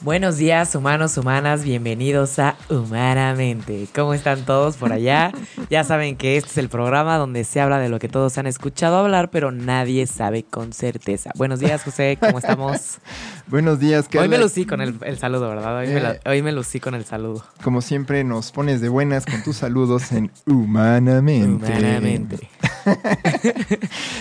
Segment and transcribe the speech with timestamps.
[0.00, 3.88] Buenos días, humanos, humanas, bienvenidos a Humanamente.
[3.92, 5.32] ¿Cómo están todos por allá?
[5.70, 8.46] Ya saben que este es el programa donde se habla de lo que todos han
[8.46, 11.30] escuchado hablar, pero nadie sabe con certeza.
[11.36, 12.98] Buenos días, José, ¿cómo estamos?
[13.48, 15.76] Buenos días, Hoy me lucí con el, el saludo, ¿verdad?
[15.78, 17.44] Hoy, me la- hoy me lucí con el saludo.
[17.62, 21.66] Como siempre, nos pones de buenas con tus saludos en Humanamente.
[21.66, 22.48] Humanamente.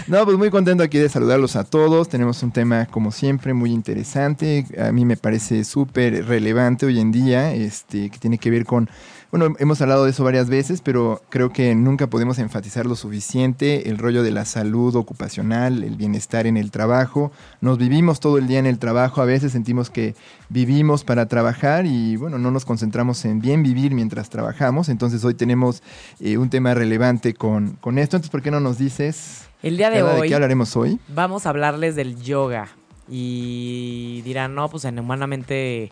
[0.07, 2.09] No, pues muy contento aquí de saludarlos a todos.
[2.09, 4.66] Tenemos un tema, como siempre, muy interesante.
[4.81, 8.89] A mí me parece súper relevante hoy en día, este, que tiene que ver con...
[9.30, 13.90] Bueno, hemos hablado de eso varias veces, pero creo que nunca podemos enfatizar lo suficiente
[13.90, 17.34] el rollo de la salud ocupacional, el bienestar en el trabajo.
[17.59, 20.16] Nos vivimos todo el día en el trabajo, a veces sentimos que
[20.48, 24.88] vivimos para trabajar y bueno, no nos concentramos en bien vivir mientras trabajamos.
[24.88, 25.84] Entonces hoy tenemos
[26.21, 28.15] eh, un tema relevante con, con esto.
[28.15, 31.01] Entonces, ¿por qué no nos dices El día de Carla, de hoy qué hablaremos hoy?
[31.10, 32.70] vamos a hablarles del yoga.
[33.10, 35.91] Y dirán, no, pues en Humanamente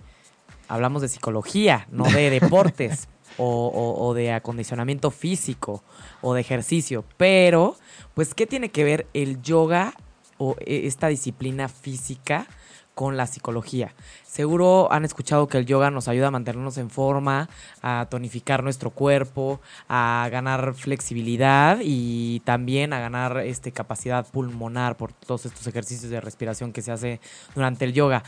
[0.67, 5.83] hablamos de psicología, no de deportes o, o- o de acondicionamiento físico
[6.21, 7.05] o de ejercicio.
[7.17, 7.75] Pero,
[8.13, 9.93] pues, ¿qué tiene que ver el yoga
[10.37, 12.47] o e- esta disciplina física
[12.95, 13.93] con la psicología?
[14.23, 17.49] Seguro han escuchado que el yoga nos ayuda a mantenernos en forma,
[17.81, 25.13] a tonificar nuestro cuerpo, a ganar flexibilidad y también a ganar este, capacidad pulmonar por
[25.13, 27.19] todos estos ejercicios de respiración que se hace
[27.53, 28.23] durante el yoga.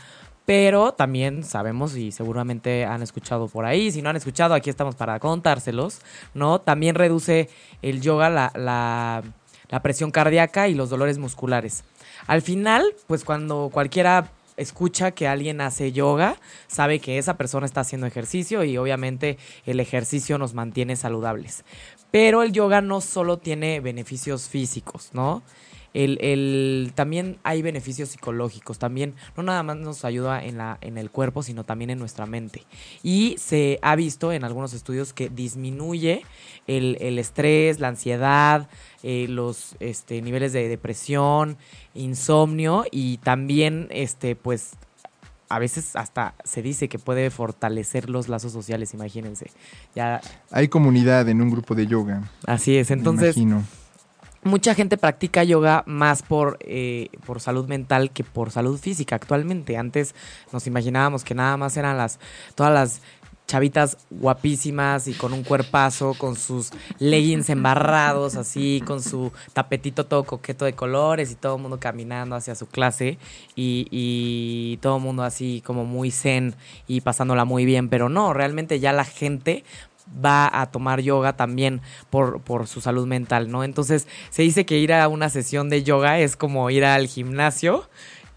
[0.46, 4.94] Pero también sabemos y seguramente han escuchado por ahí, si no han escuchado, aquí estamos
[4.94, 6.00] para contárselos,
[6.32, 6.60] ¿no?
[6.60, 7.50] También reduce
[7.82, 9.22] el yoga la, la,
[9.68, 11.84] la presión cardíaca y los dolores musculares.
[12.26, 17.80] Al final, pues cuando cualquiera escucha que alguien hace yoga, sabe que esa persona está
[17.80, 21.64] haciendo ejercicio y obviamente el ejercicio nos mantiene saludables.
[22.10, 25.42] Pero el yoga no solo tiene beneficios físicos, ¿no?
[25.94, 30.98] El, el- también hay beneficios psicológicos, también no nada más nos ayuda en, la, en
[30.98, 32.64] el cuerpo, sino también en nuestra mente.
[33.02, 36.24] Y se ha visto en algunos estudios que disminuye
[36.66, 38.68] el, el estrés, la ansiedad,
[39.02, 41.56] eh, los este, niveles de depresión,
[41.94, 44.72] insomnio y también, este, pues,
[45.50, 49.50] a veces hasta se dice que puede fortalecer los lazos sociales, imagínense.
[49.94, 50.20] Ya,
[50.50, 52.22] Hay comunidad en un grupo de yoga.
[52.46, 52.90] así es.
[52.90, 53.64] me Entonces, imagino.
[54.44, 59.78] mucha gente practica yoga más por, eh, por salud mental que por salud física actualmente.
[59.78, 60.14] Antes
[60.52, 62.18] nos imaginábamos que nada más eran las
[62.54, 63.00] todas las
[63.48, 70.24] chavitas guapísimas y con un cuerpazo, con sus leggings embarrados, así, con su tapetito todo
[70.24, 73.18] coqueto de colores y todo el mundo caminando hacia su clase
[73.56, 76.54] y, y todo el mundo así como muy zen
[76.86, 79.64] y pasándola muy bien, pero no, realmente ya la gente
[80.24, 81.80] va a tomar yoga también
[82.10, 83.64] por, por su salud mental, ¿no?
[83.64, 87.88] Entonces se dice que ir a una sesión de yoga es como ir al gimnasio,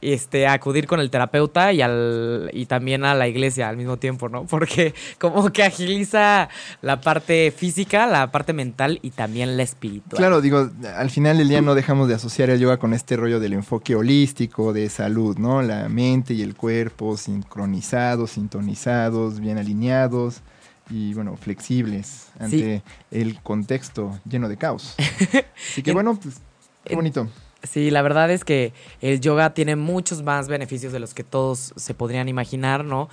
[0.01, 4.29] este, acudir con el terapeuta y al y también a la iglesia al mismo tiempo,
[4.29, 4.45] ¿no?
[4.45, 6.49] Porque como que agiliza
[6.81, 10.17] la parte física, la parte mental y también la espiritual.
[10.17, 13.39] Claro, digo, al final del día no dejamos de asociar el yoga con este rollo
[13.39, 15.61] del enfoque holístico, de salud, ¿no?
[15.61, 20.41] La mente y el cuerpo sincronizados, sintonizados, bien alineados
[20.89, 24.95] y, bueno, flexibles ante el contexto lleno de caos.
[25.71, 26.35] Así que, En- bueno, pues,
[26.83, 27.27] qué bonito.
[27.63, 31.73] Sí, la verdad es que el yoga tiene muchos más beneficios de los que todos
[31.75, 33.07] se podrían imaginar, ¿no?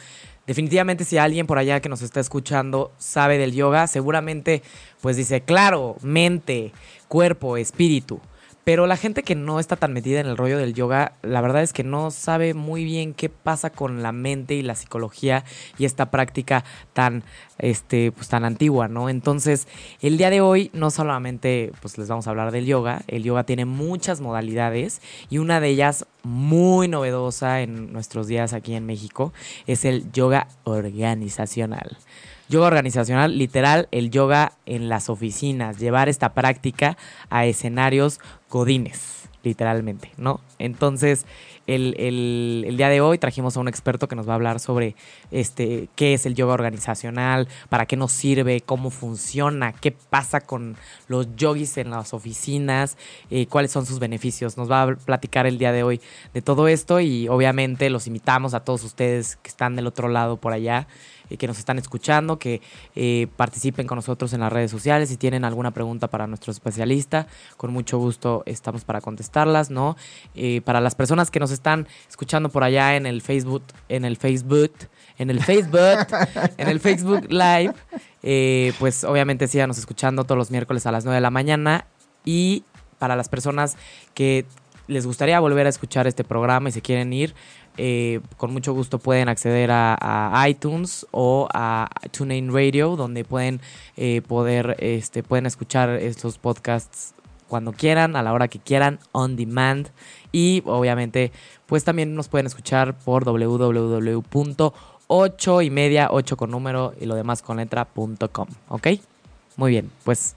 [0.47, 4.63] Definitivamente si alguien por allá que nos está escuchando sabe del yoga, seguramente
[5.03, 6.73] pues dice, claro, mente,
[7.09, 8.21] cuerpo, espíritu.
[8.69, 11.63] Pero la gente que no está tan metida en el rollo del yoga, la verdad
[11.63, 15.43] es que no sabe muy bien qué pasa con la mente y la psicología
[15.79, 17.25] y esta práctica tan,
[17.57, 19.09] este, pues tan antigua, ¿no?
[19.09, 19.69] Entonces,
[20.03, 23.45] el día de hoy no solamente pues les vamos a hablar del yoga, el yoga
[23.45, 25.01] tiene muchas modalidades
[25.31, 29.33] y una de ellas muy novedosa en nuestros días aquí en México
[29.67, 31.97] es el yoga organizacional.
[32.49, 36.97] Yoga organizacional, literal, el yoga en las oficinas, llevar esta práctica
[37.29, 40.41] a escenarios godines, literalmente, ¿no?
[40.59, 41.27] Entonces,
[41.67, 44.97] el, el- día de hoy trajimos a un experto que nos va a hablar sobre
[45.31, 50.77] este, qué es el yoga organizacional, para qué nos sirve, cómo funciona, qué pasa con
[51.09, 52.97] los yogis en las oficinas,
[53.31, 54.57] eh, cuáles son sus beneficios.
[54.57, 56.01] Nos va a platicar el día de hoy
[56.33, 60.39] de todo esto y obviamente los invitamos a todos ustedes que están del otro lado
[60.39, 60.89] por allá
[61.37, 62.61] que nos están escuchando, que
[62.95, 65.09] eh, participen con nosotros en las redes sociales.
[65.09, 67.27] Si tienen alguna pregunta para nuestro especialista,
[67.57, 69.97] con mucho gusto estamos para contestarlas, ¿no?
[70.35, 74.17] Eh, para las personas que nos están escuchando por allá en el Facebook, en el
[74.17, 74.73] Facebook,
[75.19, 76.07] en el Facebook,
[76.57, 77.75] en el Facebook Live,
[78.23, 81.87] eh, pues obviamente síganos escuchando todos los miércoles a las 9 de la mañana.
[82.25, 82.65] Y
[82.99, 83.77] para las personas
[84.15, 84.45] que
[84.89, 87.35] les gustaría volver a escuchar este programa y se quieren ir,
[87.79, 93.61] eh, con mucho gusto pueden acceder a, iTunes o a TuneIn Radio, donde pueden
[93.97, 97.15] eh, poder, este, pueden escuchar estos podcasts
[97.49, 99.91] cuando quieran, a la hora que quieran, on demand.
[100.33, 101.31] Y obviamente,
[101.67, 107.41] pues también nos pueden escuchar por www.8 y media, 8 con número y lo demás
[107.43, 108.49] con letra.com.
[108.69, 108.89] ¿Ok?
[109.57, 110.35] Muy bien, pues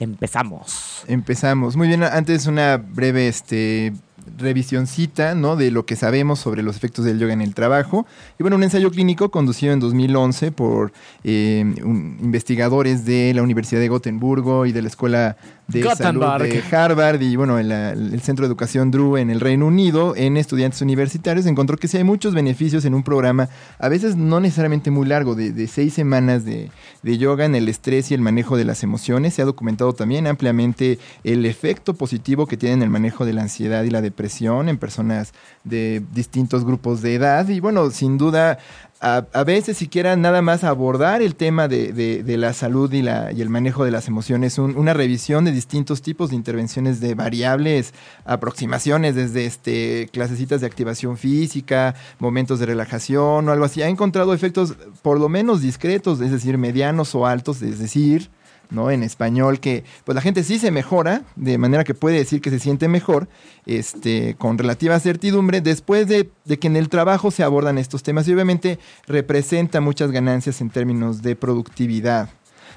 [0.00, 1.04] empezamos.
[1.06, 1.76] Empezamos.
[1.76, 3.92] Muy bien, antes una breve este,
[4.38, 5.56] revisioncita ¿no?
[5.56, 8.06] de lo que sabemos sobre los efectos del yoga en el trabajo.
[8.38, 10.92] Y bueno, un ensayo clínico conducido en 2011 por
[11.24, 15.36] eh, investigadores de la Universidad de Gotemburgo y de la Escuela
[15.72, 19.66] de Salud de Harvard y bueno, el, el Centro de Educación Drew en el Reino
[19.66, 23.48] Unido en estudiantes universitarios encontró que sí hay muchos beneficios en un programa,
[23.78, 26.70] a veces no necesariamente muy largo, de, de seis semanas de,
[27.02, 29.34] de yoga en el estrés y el manejo de las emociones.
[29.34, 33.42] Se ha documentado también ampliamente el efecto positivo que tiene en el manejo de la
[33.42, 35.32] ansiedad y la depresión en personas
[35.64, 37.48] de distintos grupos de edad.
[37.48, 38.58] Y bueno, sin duda,
[39.04, 43.02] a, a veces siquiera nada más abordar el tema de, de- de la salud y,
[43.02, 47.00] la, y el manejo de las emociones, un- una revisión de distintos tipos de intervenciones
[47.00, 47.92] de variables,
[48.24, 53.82] aproximaciones desde este, clasecitas de activación física, momentos de relajación o algo así.
[53.82, 58.30] Ha encontrado efectos por lo menos discretos, es decir, medianos o altos, es decir,
[58.72, 58.90] ¿no?
[58.90, 62.50] En español, que pues la gente sí se mejora, de manera que puede decir que
[62.50, 63.28] se siente mejor,
[63.66, 68.26] este, con relativa certidumbre, después de, de que en el trabajo se abordan estos temas
[68.26, 72.28] y obviamente representa muchas ganancias en términos de productividad.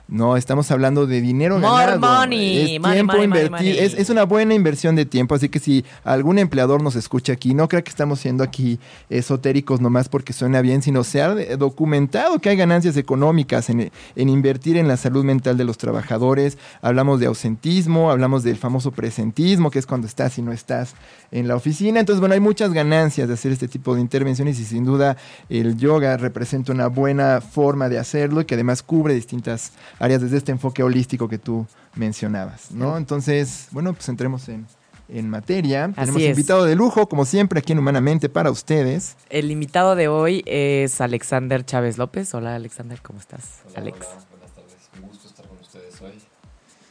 [0.08, 2.00] No, estamos hablando de dinero More ganado.
[2.00, 3.82] money, es money, tiempo money, invertido.
[3.82, 7.56] Es, es una buena inversión de tiempo, así que si algún empleador nos escucha aquí,
[7.56, 8.80] no crea que estamos siendo aquí
[9.10, 14.30] esotéricos nomás porque suena bien, sino se ha documentado que hay ganancias económicas en, en
[14.30, 16.60] invertir en la salud mental de los trabajadores.
[16.84, 20.94] Hablamos de ausentismo, hablamos del famoso presentismo, que es cuando estás y no estás
[21.36, 22.00] en la oficina.
[22.00, 25.18] Entonces, bueno, hay muchas ganancias de hacer este tipo de intervenciones y sin duda
[25.50, 30.38] el yoga representa una buena forma de hacerlo y que además cubre distintas áreas desde
[30.38, 32.96] este enfoque holístico que tú mencionabas, ¿no?
[32.96, 34.66] Entonces, bueno, pues entremos en,
[35.10, 35.92] en materia.
[35.94, 36.30] Tenemos es.
[36.30, 39.18] invitado de lujo, como siempre, aquí en Humanamente para ustedes.
[39.30, 42.34] El invitado de hoy es Alexander Chávez López.
[42.34, 43.60] Hola Alexander, ¿cómo estás?
[43.72, 43.98] Hola, Alex.
[44.08, 44.90] hola, buenas tardes.
[45.02, 46.14] Un gusto estar con ustedes hoy.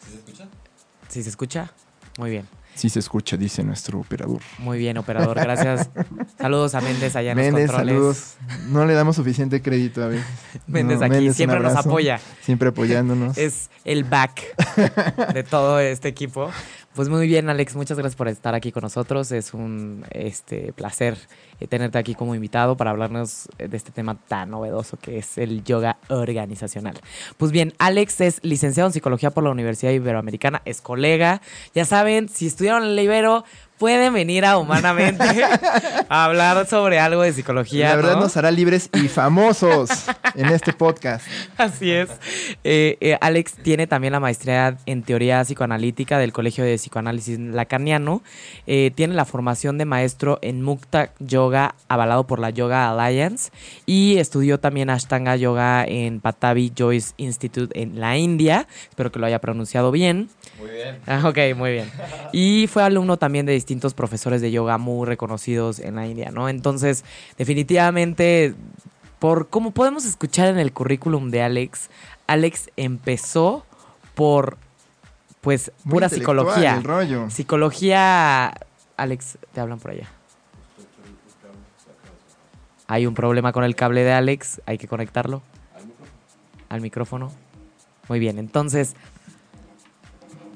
[0.05, 0.49] ¿Sí se escucha?
[1.09, 1.73] ¿Sí se escucha?
[2.19, 2.47] Muy bien.
[2.75, 4.41] Sí se escucha, dice nuestro operador.
[4.59, 5.37] Muy bien, operador.
[5.37, 5.91] Gracias.
[6.39, 7.95] Saludos a Méndez allá en Méndez, los controles.
[7.95, 8.69] saludos.
[8.69, 10.27] No le damos suficiente crédito a veces.
[10.67, 12.21] Méndez No, aquí Méndez, siempre nos apoya.
[12.43, 13.39] Siempre apoyándonos.
[13.45, 14.43] Es el back
[15.33, 16.51] de todo este equipo.
[16.95, 19.33] Pues muy bien, Alex, muchas gracias por estar aquí con nosotros.
[19.33, 21.19] Es un este, placer
[21.59, 25.37] eh, tenerte aquí como invitado para hablarnos eh, de este tema tan novedoso que es
[25.37, 26.95] el yoga organizacional.
[27.37, 31.43] Pues bien, Alex es licenciado en psicología por la Universidad Iberoamericana, es colega.
[31.75, 33.45] Ya saben, si estudiaron en el Ibero,
[33.85, 35.23] pueden venir a Humanamente
[36.09, 37.91] a hablar sobre algo de psicología.
[37.91, 38.23] La verdad ¿no?
[38.23, 39.91] nos hará libres y famosos
[40.35, 41.27] en este podcast.
[41.59, 42.09] Así es.
[42.65, 48.23] Eh, eh, Alex tiene también la maestría en teoría psicoanalítica del Colegio de Psicoanálisis Lacaniano.
[48.67, 53.51] Eh, tiene la formación de maestro en Mukta Yoga, avalado por la Yoga Alliance.
[53.85, 58.67] Y estudió también Ashtanga Yoga en Patabi Joyce Institute en la India.
[58.89, 60.31] Espero que lo haya pronunciado bien.
[60.59, 60.97] Muy bien.
[61.07, 61.91] Ah, ok, muy bien.
[62.33, 66.49] Y fue alumno también de distintos profesores de yoga muy reconocidos en la India, ¿no?
[66.49, 67.05] Entonces,
[67.37, 68.55] definitivamente,
[69.19, 71.91] por como podemos escuchar en el currículum de Alex,
[72.27, 73.67] Alex empezó
[74.15, 74.57] por,
[75.41, 76.77] pues, Muy pura psicología.
[76.77, 77.31] El rollo.
[77.31, 78.55] Psicología.
[78.97, 80.09] Alex, te hablan por allá.
[82.87, 85.43] Hay un problema con el cable de Alex, hay que conectarlo
[86.69, 87.33] al micrófono.
[88.09, 88.95] Muy bien, entonces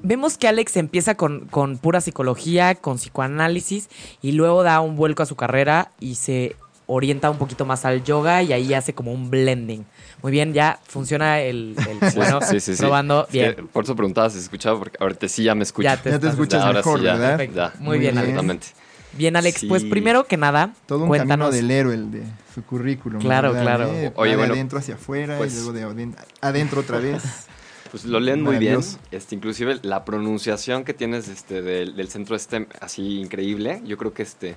[0.03, 3.89] vemos que Alex empieza con, con pura psicología, con psicoanálisis
[4.21, 6.55] y luego da un vuelco a su carrera y se
[6.91, 9.85] orienta un poquito más al yoga y ahí hace como un blending.
[10.23, 12.81] Muy bien, ya funciona el, el- bueno, sí, sí, sí.
[12.81, 13.67] probando Es que bien.
[13.67, 15.83] por eso preguntaba si se escuchaba, porque ahorita sí ya me escucho.
[15.85, 17.47] Ya te, Ya escuchas ahora mejor, sí, ya, ¿verdad?
[17.53, 18.29] Ya, Muy bien, Alex.
[18.29, 18.67] Exactamente.
[19.13, 21.49] Bien, Alex, pues primero que nada, Todo un cuéntanos.
[21.49, 23.19] camino del héroe, el de su currículum.
[23.21, 23.63] Claro, ¿verdad?
[23.63, 24.13] claro.
[24.15, 27.21] Oye, de bueno, adentro hacia afuera pues- y luego de aden- adentro otra vez.
[27.91, 28.79] Pues lo leen muy bien.
[29.11, 33.81] Este, inclusive la pronunciación que tienes este, del, del centro STEM, así increíble.
[33.85, 34.55] Yo creo que este,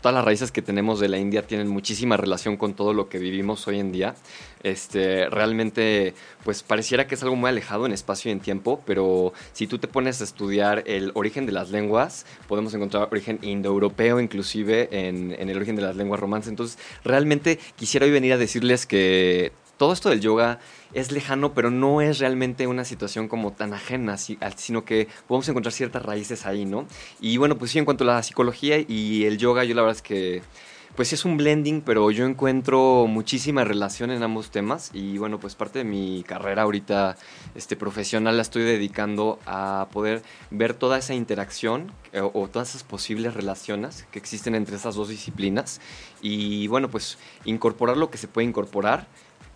[0.00, 3.18] todas las raíces que tenemos de la India tienen muchísima relación con todo lo que
[3.18, 4.14] vivimos hoy en día.
[4.62, 9.32] Este, realmente, pues pareciera que es algo muy alejado en espacio y en tiempo, pero
[9.52, 14.20] si tú te pones a estudiar el origen de las lenguas, podemos encontrar origen indoeuropeo,
[14.20, 16.48] inclusive en, en el origen de las lenguas romances.
[16.48, 20.58] Entonces, realmente quisiera hoy venir a decirles que todo esto del yoga
[20.92, 25.72] es lejano, pero no es realmente una situación como tan ajena, sino que podemos encontrar
[25.72, 26.86] ciertas raíces ahí, ¿no?
[27.18, 29.96] Y bueno, pues sí, en cuanto a la psicología y el yoga, yo la verdad
[29.96, 30.42] es que,
[30.96, 35.40] pues sí es un blending, pero yo encuentro muchísima relación en ambos temas y bueno,
[35.40, 37.16] pues parte de mi carrera ahorita
[37.54, 42.82] este, profesional la estoy dedicando a poder ver toda esa interacción eh, o todas esas
[42.82, 45.80] posibles relaciones que existen entre esas dos disciplinas
[46.20, 49.06] y bueno, pues incorporar lo que se puede incorporar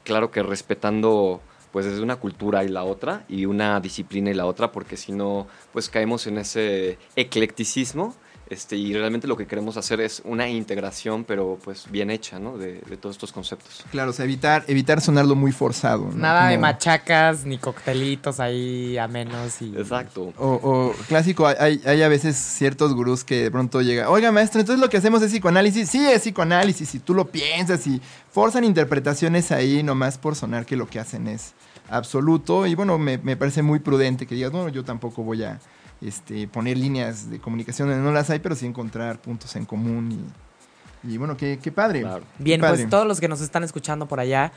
[0.04, 1.40] claro que respetando
[1.72, 5.48] pues una cultura y la otra y una disciplina y la otra porque si no
[5.72, 8.14] pues caemos en ese eclecticismo
[8.48, 12.58] este, y realmente lo que queremos hacer es una integración pero pues bien hecha ¿no?
[12.58, 16.04] de, de todos estos conceptos Claro, o sea, evitar, evitar sonarlo muy forzado.
[16.04, 16.16] ¿no?
[16.16, 22.02] Nada de machacas ni coctelitos ahí a menos y exacto O, o clásico, hay, hay
[22.02, 25.30] a veces ciertos gurús que de pronto llega, oiga maestro, entonces lo que hacemos es
[25.30, 25.88] psicoanálisis.
[25.88, 30.76] Sí, es psicoanálisis, y tú lo piensas y forzan interpretaciones ahí nomás por sonar que
[30.76, 31.54] lo que hacen es
[31.88, 32.66] absoluto.
[32.66, 35.58] Y bueno, me, me parece muy prudente que digas, bueno, yo tampoco voy a
[36.04, 40.26] este, poner líneas de comunicación donde no las hay, pero sí encontrar puntos en común.
[41.04, 42.00] Y, y bueno, qué, qué padre.
[42.02, 42.24] Claro.
[42.38, 42.78] Bien, Qué padre.
[42.78, 44.52] pues todos los que nos están escuchando por allá,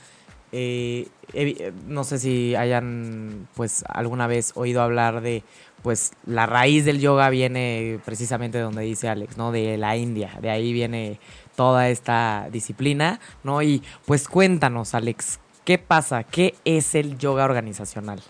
[0.51, 5.43] eh, eh, no sé si hayan pues alguna vez oído hablar de
[5.83, 9.51] pues la raíz del yoga viene precisamente de donde dice Alex, ¿no?
[9.51, 11.19] De la India, de ahí viene
[11.55, 13.61] toda esta disciplina, ¿no?
[13.61, 16.23] Y pues cuéntanos, Alex, ¿qué pasa?
[16.23, 18.21] ¿Qué es el yoga organizacional?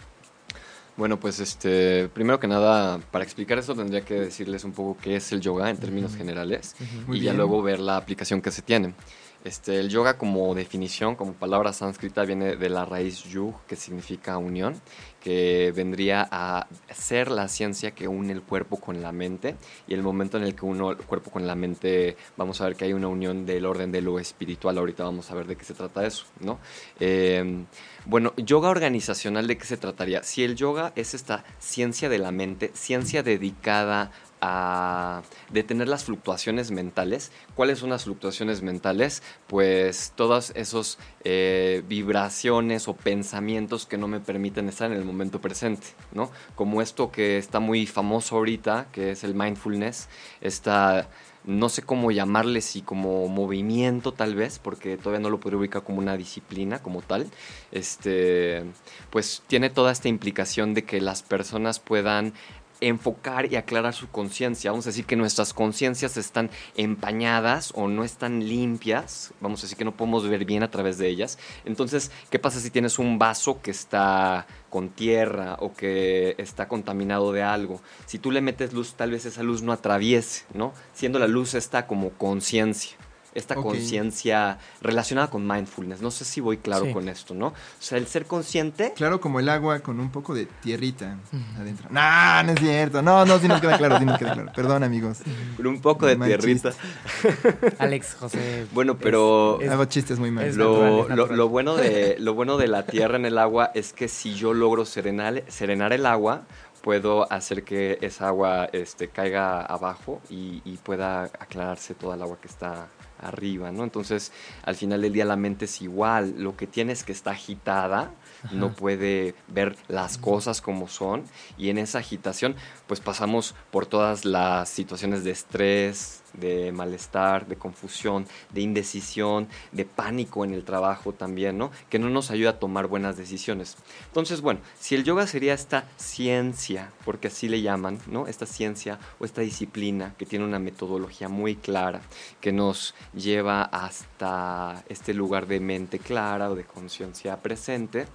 [0.98, 5.18] Bueno, pues este, primero que nada, para explicar esto tendría que decirles un poco qué
[5.18, 6.76] es el yoga en términos generales
[7.08, 7.38] y ya bien.
[7.38, 8.96] luego ver la aplicación que se tiene.
[9.44, 14.38] Este, el yoga como definición, como palabra sánscrita, viene de la raíz yug, que significa
[14.38, 14.82] unión,
[15.22, 19.56] que vendría a ser la ciencia que une el cuerpo con la mente
[19.88, 22.76] y el momento en el que uno el cuerpo con la mente, vamos a ver
[22.76, 25.66] que hay una unión del orden de lo espiritual, ahorita vamos a ver de qué
[25.66, 26.60] se trata eso, ¿no?
[27.00, 27.66] Eh,
[28.06, 30.24] bueno, yoga organizacional, ¿de qué se trataría?
[30.24, 36.72] Si el yoga es esta ciencia de la mente, ciencia dedicada a detener las fluctuaciones
[36.72, 37.32] mentales.
[37.56, 39.24] ¿Cuáles son las fluctuaciones mentales?
[39.48, 45.42] Pues todas esas eh, vibraciones o pensamientos que no me permiten estar en el momento
[45.42, 46.32] presente, ¿no?
[46.56, 50.08] Como esto que está muy famoso ahorita, que es el mindfulness,
[50.42, 51.10] esta
[51.48, 55.82] no sé cómo llamarle, si como movimiento tal vez, porque todavía no lo podría ubicar
[55.82, 57.28] como una disciplina como tal,
[57.72, 58.66] este,
[59.10, 62.34] pues tiene toda esta implicación de que las personas puedan
[62.82, 64.72] enfocar y aclarar su conciencia.
[64.72, 69.34] Vamos a decir que nuestras conciencias están empañadas o no están limpias.
[69.42, 71.38] Vamos a decir que no podemos ver bien a través de ellas.
[71.66, 77.32] Entonces, ¿qué pasa si tienes un vaso que está con tierra o que está contaminado
[77.32, 77.82] de algo?
[78.06, 80.74] Si tú le metes luz, tal vez esa luz no atraviese, ¿no?
[80.94, 82.98] Siendo la luz esta como conciencia.
[83.38, 83.64] Esta Ok.
[83.68, 86.02] conciencia relacionada con mindfulness.
[86.02, 86.92] No sé si voy claro Sí.
[86.94, 87.48] con esto, ¿no?
[87.48, 91.18] O sea, el ser consciente Claro, como el agua con un poco de tierrita
[91.58, 91.88] adentro.
[91.92, 93.02] No, no es cierto.
[93.02, 94.52] No, no, sí nos queda claro, sí nos queda claro.
[94.56, 95.20] Perdón, amigos.
[95.56, 96.72] con un poco de Mal tierrita.
[97.80, 98.66] Alex José.
[98.74, 100.56] Bueno, pero Es- Hago chistes muy es malos.
[100.56, 101.38] lo, natural, es lo- natural.
[101.38, 104.54] lo bueno de, lo bueno de la tierra en el agua es que si yo
[104.54, 106.44] logro serenar, serenar el agua,
[106.82, 112.38] puedo hacer que esa agua este, caiga abajo y, y pueda aclararse toda el agua
[112.42, 112.88] que está
[113.20, 113.84] arriba, ¿no?
[113.84, 114.32] Entonces,
[114.64, 116.36] al final del día la mente es igual.
[116.38, 118.12] Lo que tiene es que está agitada,
[118.52, 121.24] no puede ver las cosas como son
[121.58, 122.56] y en esa agitación
[122.86, 129.86] pues pasamos por todas las situaciones de estrés, de malestar, de confusión, de indecisión, de
[129.86, 131.72] pánico en el trabajo también, ¿no?
[131.90, 133.78] Que no nos ayuda a tomar buenas decisiones.
[134.08, 138.28] Entonces, bueno, si el yoga sería esta ciencia, porque así le llaman, ¿no?
[138.28, 142.02] Esta ciencia o esta disciplina que tiene una metodología muy clara,
[142.42, 148.08] que nos lleva hasta este lugar de mente clara o de conciencia presente,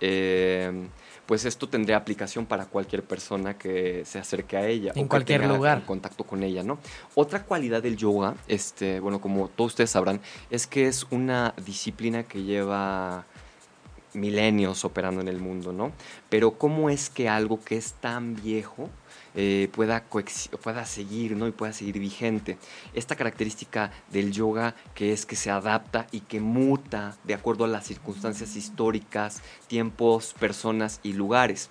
[0.00, 0.88] eh,
[1.32, 4.92] pues esto tendría aplicación para cualquier persona que se acerque a ella.
[4.94, 5.82] En o que cualquier tenga lugar.
[5.86, 6.78] contacto con ella, ¿no?
[7.14, 10.20] Otra cualidad del yoga, este, bueno, como todos ustedes sabrán,
[10.50, 13.24] es que es una disciplina que lleva
[14.12, 15.92] milenios operando en el mundo, ¿no?
[16.28, 18.90] Pero ¿cómo es que algo que es tan viejo
[19.34, 20.04] eh, pueda,
[20.62, 21.48] pueda seguir, ¿no?
[21.48, 22.58] Y pueda seguir vigente.
[22.94, 27.68] Esta característica del yoga que es que se adapta y que muta de acuerdo a
[27.68, 31.70] las circunstancias históricas, tiempos, personas y lugares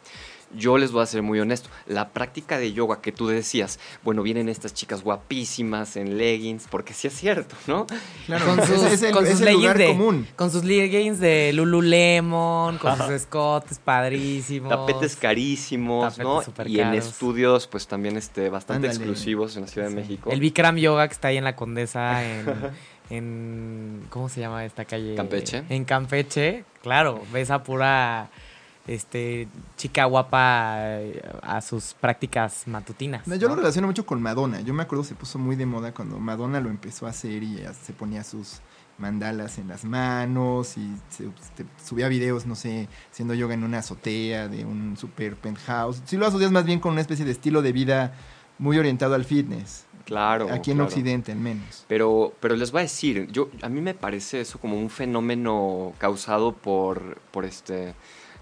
[0.56, 4.22] yo les voy a ser muy honesto, la práctica de yoga que tú decías, bueno,
[4.24, 7.86] vienen estas chicas guapísimas en leggings, porque sí es cierto, ¿no?
[8.26, 10.28] Claro, Con sus, es el, con es el leggings lugar de, común.
[10.36, 14.70] Con sus leggings de Lululemon, con sus escotes padrísimos.
[14.70, 16.42] Tapetes carísimos, Tapetes ¿no?
[16.42, 18.94] súper Y en estudios, pues también este, bastante Ándale.
[18.96, 20.32] exclusivos en la Ciudad de México.
[20.32, 22.46] El Bikram Yoga que está ahí en la Condesa, en,
[23.10, 25.16] en- ¿cómo se llama esta calle?
[25.16, 25.64] Campeche.
[25.70, 28.30] En Campeche, claro, ves a pura
[28.94, 33.28] este chica guapa eh, a sus prácticas matutinas.
[33.28, 33.56] No, yo ¿no?
[33.56, 34.62] lo relaciono mucho con Madonna.
[34.62, 37.64] Yo me acuerdo se puso muy de moda cuando Madonna lo empezó a hacer y
[37.82, 38.62] se ponía sus
[38.98, 43.80] mandalas en las manos y se, te subía videos, no sé, haciendo yoga en una
[43.80, 46.02] azotea de un super penthouse.
[46.06, 48.14] Sí lo asocias más bien con una especie de estilo de vida
[48.60, 49.86] muy orientado al fitness.
[50.06, 50.48] Claro.
[50.52, 50.88] Aquí en claro.
[50.88, 51.86] Occidente, al menos.
[51.88, 55.94] Pero, pero les voy a decir, yo, a mí me parece eso como un fenómeno
[55.98, 57.96] causado por, por este,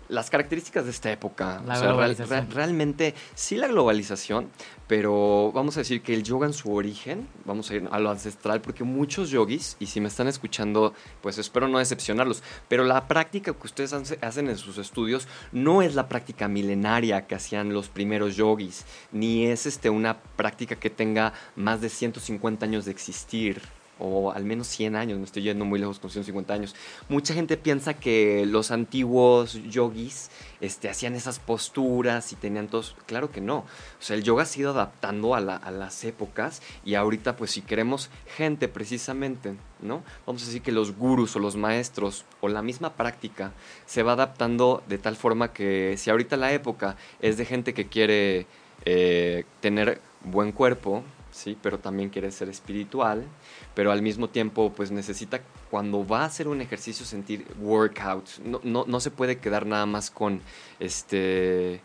[0.10, 1.62] las características de esta época.
[1.66, 2.48] La O sea, real- globalización.
[2.48, 4.50] re- realmente, sí la globalización,
[4.88, 8.10] pero vamos a decir que el yoga en su origen, vamos a ir a lo
[8.10, 13.08] ancestral, porque muchos yogis, y si me están escuchando, pues espero no decepcionarlos, pero la
[13.08, 17.72] práctica que ustedes hace- hacen en sus estudios no es la práctica milenaria que hacían
[17.74, 22.92] los primeros yogis, ni es este, una práctica que tenga más de 150 años de
[22.92, 23.62] existir.
[24.00, 26.76] O al menos 100 años, me estoy yendo muy lejos con 150 años.
[27.10, 32.96] Mucha gente piensa que los antiguos yogis este, hacían esas posturas y tenían todos.
[33.06, 33.58] Claro que no.
[33.58, 33.66] O
[34.00, 38.68] sea, el yoga ha ido adaptando a las épocas y ahorita, pues, si queremos gente
[38.68, 40.04] precisamente, ¿no?
[40.26, 43.52] Vamos a decir que los gurús o los maestros o la misma práctica
[43.86, 47.88] se va adaptando de tal forma que si ahorita la época es de gente que
[47.88, 48.48] quiere
[48.86, 51.04] eh, tener buen cuerpo,
[51.40, 53.26] sí, pero también quiere ser espiritual,
[53.74, 58.60] pero al mismo tiempo pues necesita cuando va a hacer un ejercicio sentir workout, no,
[58.64, 60.42] no, no se puede quedar nada más con
[60.80, 61.82] este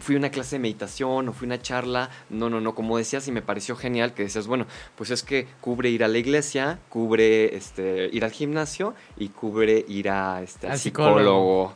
[0.00, 2.98] fui a una clase de meditación o fui a una charla, no, no, no, como
[2.98, 6.18] decías y me pareció genial que decías, bueno, pues es que cubre ir a la
[6.18, 11.74] iglesia, cubre este ir al gimnasio y cubre ir a este al Al psicólogo.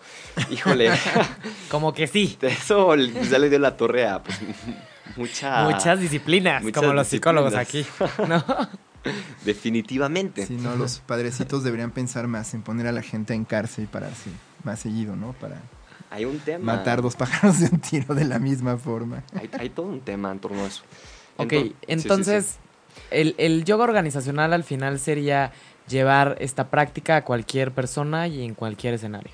[0.51, 0.91] Híjole,
[1.71, 2.39] Como que sí.
[2.43, 4.39] eso ya le dio la torre a pues,
[5.17, 7.87] mucha Muchas disciplinas, muchas como los psicólogos aquí.
[8.29, 8.45] ¿no?
[9.45, 10.47] definitivamente.
[10.47, 13.87] Si no, los padrecitos deberían pensar más en poner a la gente en cárcel y
[13.87, 14.31] pararse
[14.65, 15.33] más seguido, ¿no?
[15.35, 15.57] Para
[16.11, 16.77] Hay un tema.
[16.77, 19.25] matar dos pájaros de un tiro de la misma forma.
[19.35, 20.83] Hay, hay todo un tema en torno a eso.
[21.37, 23.01] Ok, Ento- sí, sí, entonces sí.
[23.11, 25.51] El, el yoga organizacional al final sería
[25.89, 29.33] llevar esta práctica a cualquier persona y en cualquier escenario.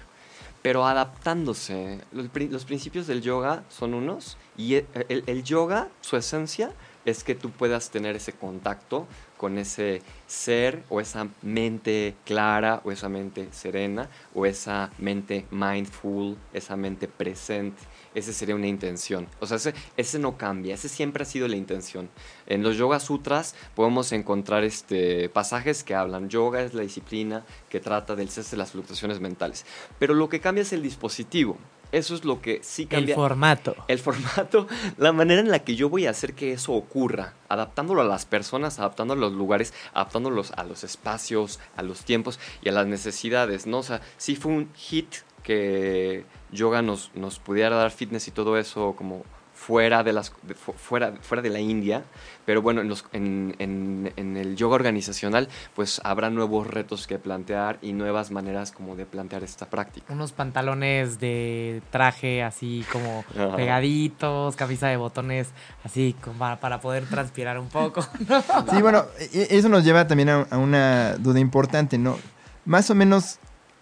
[0.62, 2.00] Pero adaptándose.
[2.12, 4.36] Los, pri- los principios del yoga son unos.
[4.56, 6.72] Y e- el, el yoga, su esencia,
[7.04, 9.06] es que tú puedas tener ese contacto
[9.38, 16.36] con ese ser o esa mente clara o esa mente serena o esa mente mindful,
[16.52, 17.80] esa mente presente.
[18.14, 19.28] Esa sería una intención.
[19.40, 22.10] O sea, ese, ese no cambia, ese siempre ha sido la intención.
[22.46, 27.80] En los Yoga Sutras podemos encontrar este, pasajes que hablan, yoga es la disciplina que
[27.80, 29.64] trata del cese de las fluctuaciones mentales.
[29.98, 31.56] Pero lo que cambia es el dispositivo.
[31.92, 33.14] Eso es lo que sí cambia.
[33.14, 33.76] El formato.
[33.88, 34.66] El formato,
[34.98, 38.26] la manera en la que yo voy a hacer que eso ocurra, adaptándolo a las
[38.26, 42.86] personas, adaptándolo a los lugares, adaptándolos a los espacios, a los tiempos y a las
[42.86, 43.78] necesidades, ¿no?
[43.78, 45.08] O sea, sí fue un hit
[45.42, 49.24] que yoga nos, nos pudiera dar fitness y todo eso como
[49.68, 52.02] fuera de las de- fu- fuera, fuera de la India,
[52.46, 57.18] pero bueno, en, los, en, en- en el yoga organizacional pues habrá nuevos retos que
[57.18, 60.10] plantear y nuevas maneras como de plantear esta práctica.
[60.10, 63.56] Unos pantalones de traje así como Ajá.
[63.56, 65.48] pegaditos, camisa de botones
[65.84, 68.00] así como para, para poder transpirar un poco.
[68.70, 72.16] Sí, bueno, e- eso nos lleva también a, a una duda importante, ¿no?
[72.64, 73.38] Más o menos,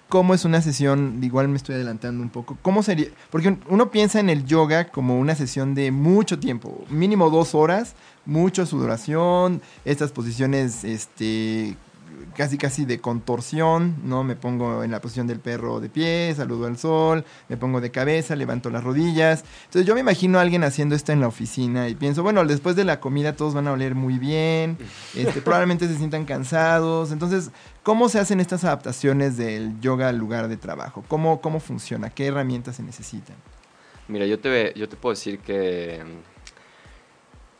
[0.08, 1.18] ¿cómo es una sesión?
[1.22, 2.56] Igual me estoy adelantando un poco.
[2.62, 3.08] ¿Cómo sería?
[3.30, 7.54] Porque un- uno piensa en el yoga como una sesión de mucho tiempo, mínimo dos
[7.54, 11.76] horas, mucho sudoración, estas posiciones, este
[12.36, 14.22] casi casi de contorsión, ¿no?
[14.22, 17.90] Me pongo en la posición del perro de pie, saludo al sol, me pongo de
[17.90, 19.44] cabeza, levanto las rodillas.
[19.64, 22.76] Entonces yo me imagino a alguien haciendo esto en la oficina y pienso, bueno, después
[22.76, 24.76] de la comida todos van a oler muy bien,
[25.16, 27.10] este, probablemente se sientan cansados.
[27.10, 27.50] Entonces,
[27.82, 31.02] ¿cómo se hacen estas adaptaciones del yoga al lugar de trabajo?
[31.08, 32.10] ¿Cómo, cómo funciona?
[32.10, 33.36] ¿Qué herramientas se necesitan?
[34.08, 36.02] Mira, yo te, yo te puedo decir que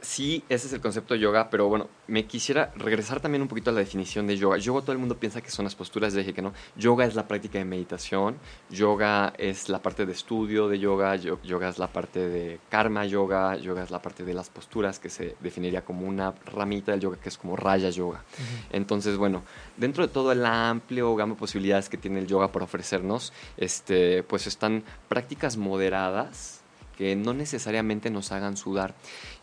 [0.07, 3.71] sí, ese es el concepto de yoga, pero bueno, me quisiera regresar también un poquito
[3.71, 4.57] a la definición de yoga.
[4.57, 6.53] Yoga todo el mundo piensa que son las posturas, dije que no.
[6.77, 8.37] Yoga es la práctica de meditación,
[8.71, 13.57] yoga es la parte de estudio de yoga, yoga es la parte de karma yoga,
[13.57, 17.19] yoga es la parte de las posturas que se definiría como una ramita del yoga
[17.19, 18.23] que es como raya yoga.
[18.71, 19.43] Entonces, bueno,
[19.77, 24.23] dentro de todo el amplio gama de posibilidades que tiene el yoga para ofrecernos, este,
[24.23, 26.63] pues están prácticas moderadas
[26.97, 28.95] que no necesariamente nos hagan sudar.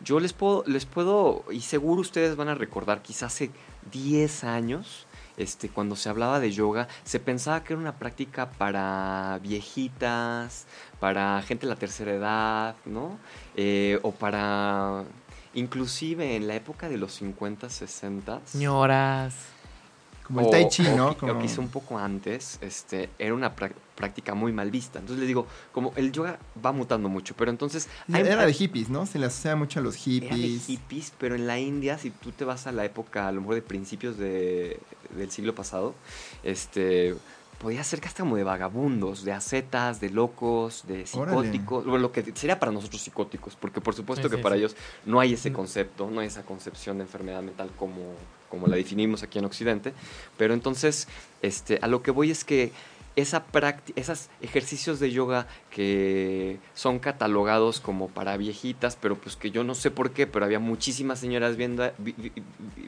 [0.02, 3.50] Yo les puedo, les puedo, y seguro ustedes van a recordar, quizás hace
[3.92, 9.40] 10 años, este, cuando se hablaba de yoga, se pensaba que era una práctica para
[9.42, 10.66] viejitas,
[11.00, 13.18] para gente de la tercera edad, ¿no?
[13.56, 15.04] Eh, o para,
[15.54, 18.40] inclusive en la época de los 50, 60.
[18.44, 19.53] Señoras.
[20.24, 21.10] Como el tai chi, ¿no?
[21.10, 24.98] O, quizá un poco antes, este, era una práctica muy mal vista.
[24.98, 27.88] Entonces les digo, como el yoga va mutando mucho, pero entonces...
[28.08, 29.04] era de hippies, ¿no?
[29.04, 30.32] Se le asocia mucho a los hippies.
[30.32, 33.32] Era de hippies, pero en la India, si tú te vas a la época, a
[33.32, 34.80] lo mejor de principios de,
[35.14, 35.94] del siglo pasado,
[36.42, 37.14] este
[37.64, 42.58] podía ser hasta como de vagabundos, de acetas, de locos, de psicóticos, lo que sería
[42.58, 46.26] para nosotros psicóticos, porque por supuesto que para ellos no hay ese concepto, no hay
[46.26, 48.14] esa concepción de enfermedad mental como,
[48.54, 49.92] como la definimos aquí en Occidente,
[50.36, 51.08] pero entonces
[51.42, 52.72] este, a lo que voy es que
[53.16, 53.44] esa
[53.94, 59.74] esos ejercicios de yoga que son catalogados como para viejitas, pero pues que yo no
[59.74, 61.88] sé por qué, pero había muchísimas señoras viendo,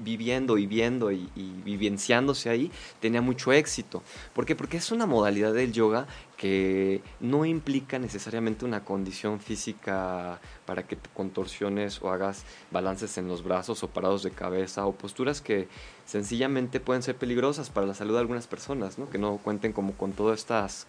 [0.01, 4.03] viviendo y viendo y, y, vivenciándose ahí, tenía mucho éxito.
[4.35, 4.57] ¿Por qué?
[4.57, 10.97] Porque es una modalidad del yoga que no implica necesariamente una condición física para que
[10.97, 15.69] te contorsiones o hagas balances en los brazos o parados de cabeza o posturas que
[16.05, 19.09] sencillamente pueden ser peligrosas para la salud de algunas personas, ¿no?
[19.09, 20.87] que no cuenten como con todas estas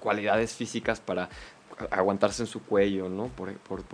[0.00, 1.28] cualidades físicas para
[1.90, 3.28] aguantarse en su cuello, ¿no?
[3.28, 3.84] Por, por,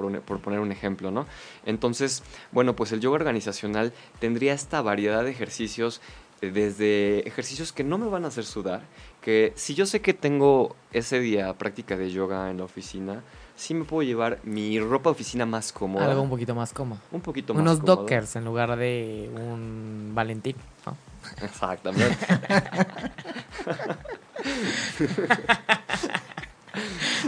[0.40, 1.26] poner un ejemplo, ¿no?
[1.66, 6.00] Entonces, bueno, pues el yoga organizacional tendría esta variedad de ejercicios
[6.40, 8.82] desde ejercicios que no me van a hacer sudar,
[9.22, 13.22] que si yo sé que tengo ese día práctica de yoga en la oficina,
[13.56, 16.06] sí me puedo llevar mi ropa de oficina más cómoda.
[16.06, 17.00] Algo un poquito más cómodo.
[17.12, 20.96] Un poquito más Unos dockers en lugar de un Valentín, ¿no?
[21.42, 22.16] Exactamente.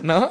[0.03, 0.29] ¿No?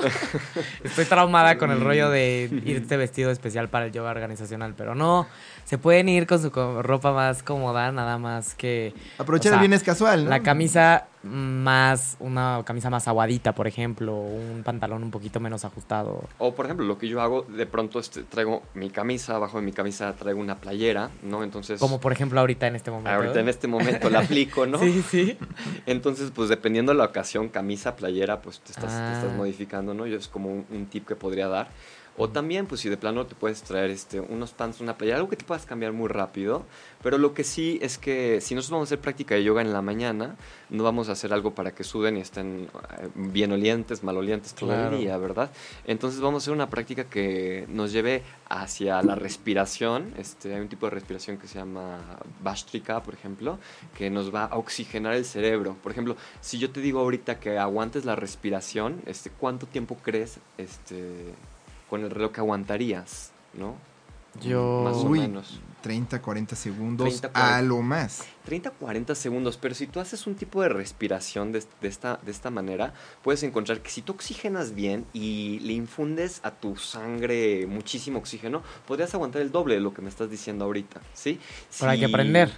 [0.83, 5.27] Estoy traumada con el rollo de irte vestido especial para el yoga organizacional, pero no
[5.63, 8.93] se pueden ir con su ropa más cómoda, nada más que...
[9.17, 10.29] Aprovechar el bienes casual, ¿no?
[10.29, 16.23] La camisa más, una camisa más aguadita, por ejemplo, un pantalón un poquito menos ajustado.
[16.37, 19.63] O, por ejemplo, lo que yo hago, de pronto este, traigo mi camisa, abajo de
[19.63, 21.43] mi camisa traigo una playera, ¿no?
[21.43, 21.79] Entonces...
[21.79, 23.09] Como, por ejemplo, ahorita en este momento.
[23.09, 24.79] Ahorita en este momento la aplico, ¿no?
[24.79, 25.37] sí, sí.
[25.85, 29.33] Entonces, pues, dependiendo de la ocasión, camisa, playera, pues, te estás, estás ah.
[29.35, 30.05] modificando, ¿no?
[30.05, 31.69] Yo es como un tip que podría dar.
[32.15, 35.29] O también, pues si de plano te puedes traer este, unos pants, una playa, algo
[35.29, 36.63] que te puedas cambiar muy rápido.
[37.01, 39.73] Pero lo que sí es que si nosotros vamos a hacer práctica de yoga en
[39.73, 40.35] la mañana,
[40.69, 42.67] no vamos a hacer algo para que suden y estén
[42.99, 45.51] eh, bien olientes, malolientes todo el día, ¿verdad?
[45.85, 50.13] Entonces vamos a hacer una práctica que nos lleve hacia la respiración.
[50.17, 51.99] Este, hay un tipo de respiración que se llama
[52.43, 53.57] Bhastrika, por ejemplo,
[53.97, 55.75] que nos va a oxigenar el cerebro.
[55.81, 60.39] Por ejemplo, si yo te digo ahorita que aguantes la respiración, este, ¿cuánto tiempo crees
[60.57, 61.33] este,
[61.93, 63.75] con el reloj que aguantarías, ¿no?
[64.41, 65.59] Yo, más o menos.
[65.83, 68.23] 30, 40 segundos a lo más.
[68.45, 72.49] 30, 40 segundos, pero si tú haces un tipo de respiración de, esta, de esta
[72.49, 78.17] manera, puedes encontrar que si tú oxigenas bien y le infundes a tu sangre muchísimo
[78.17, 81.39] oxígeno, podrías aguantar el doble de lo que me estás diciendo ahorita, ¿sí?
[81.77, 82.49] Pero hay que aprender.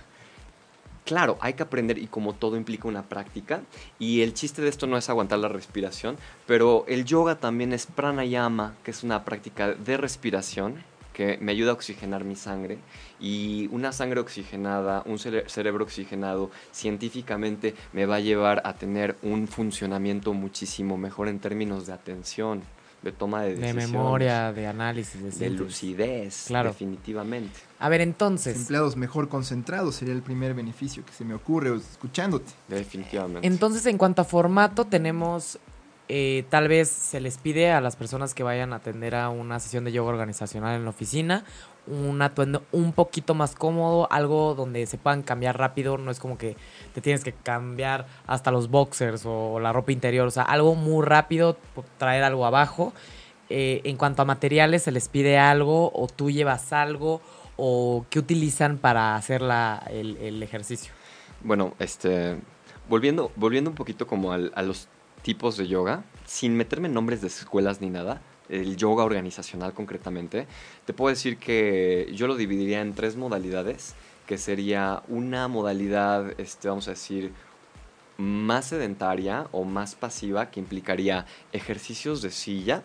[1.05, 3.61] Claro, hay que aprender y como todo implica una práctica
[3.99, 7.85] y el chiste de esto no es aguantar la respiración, pero el yoga también es
[7.85, 12.79] pranayama, que es una práctica de respiración que me ayuda a oxigenar mi sangre
[13.19, 19.47] y una sangre oxigenada, un cerebro oxigenado científicamente me va a llevar a tener un
[19.47, 22.63] funcionamiento muchísimo mejor en términos de atención
[23.05, 23.85] de toma de decisiones.
[23.85, 26.69] De memoria, de análisis, de, de lucidez, claro.
[26.69, 27.59] definitivamente.
[27.77, 28.57] A ver, entonces...
[28.57, 32.51] Empleados mejor concentrados sería el primer beneficio que se me ocurre escuchándote.
[32.67, 33.47] Definitivamente.
[33.47, 35.59] Entonces, en cuanto a formato, tenemos...
[36.07, 39.59] Eh, tal vez se les pide a las personas que vayan a atender a una
[39.59, 41.45] sesión de yoga organizacional en la oficina
[41.87, 46.37] un atuendo un poquito más cómodo, algo donde se puedan cambiar rápido, no es como
[46.37, 46.55] que
[46.93, 51.05] te tienes que cambiar hasta los boxers o la ropa interior, o sea, algo muy
[51.05, 51.57] rápido,
[51.97, 52.93] traer algo abajo.
[53.49, 57.21] Eh, en cuanto a materiales, se les pide algo o tú llevas algo
[57.57, 60.91] o qué utilizan para hacer la, el, ejercicio.
[61.43, 62.37] Bueno, este,
[62.89, 64.87] volviendo, volviendo un poquito como a los
[65.21, 70.47] tipos de yoga, sin meterme en nombres de escuelas ni nada, el yoga organizacional concretamente,
[70.85, 76.67] te puedo decir que yo lo dividiría en tres modalidades, que sería una modalidad, este,
[76.67, 77.31] vamos a decir,
[78.17, 82.83] más sedentaria o más pasiva, que implicaría ejercicios de silla,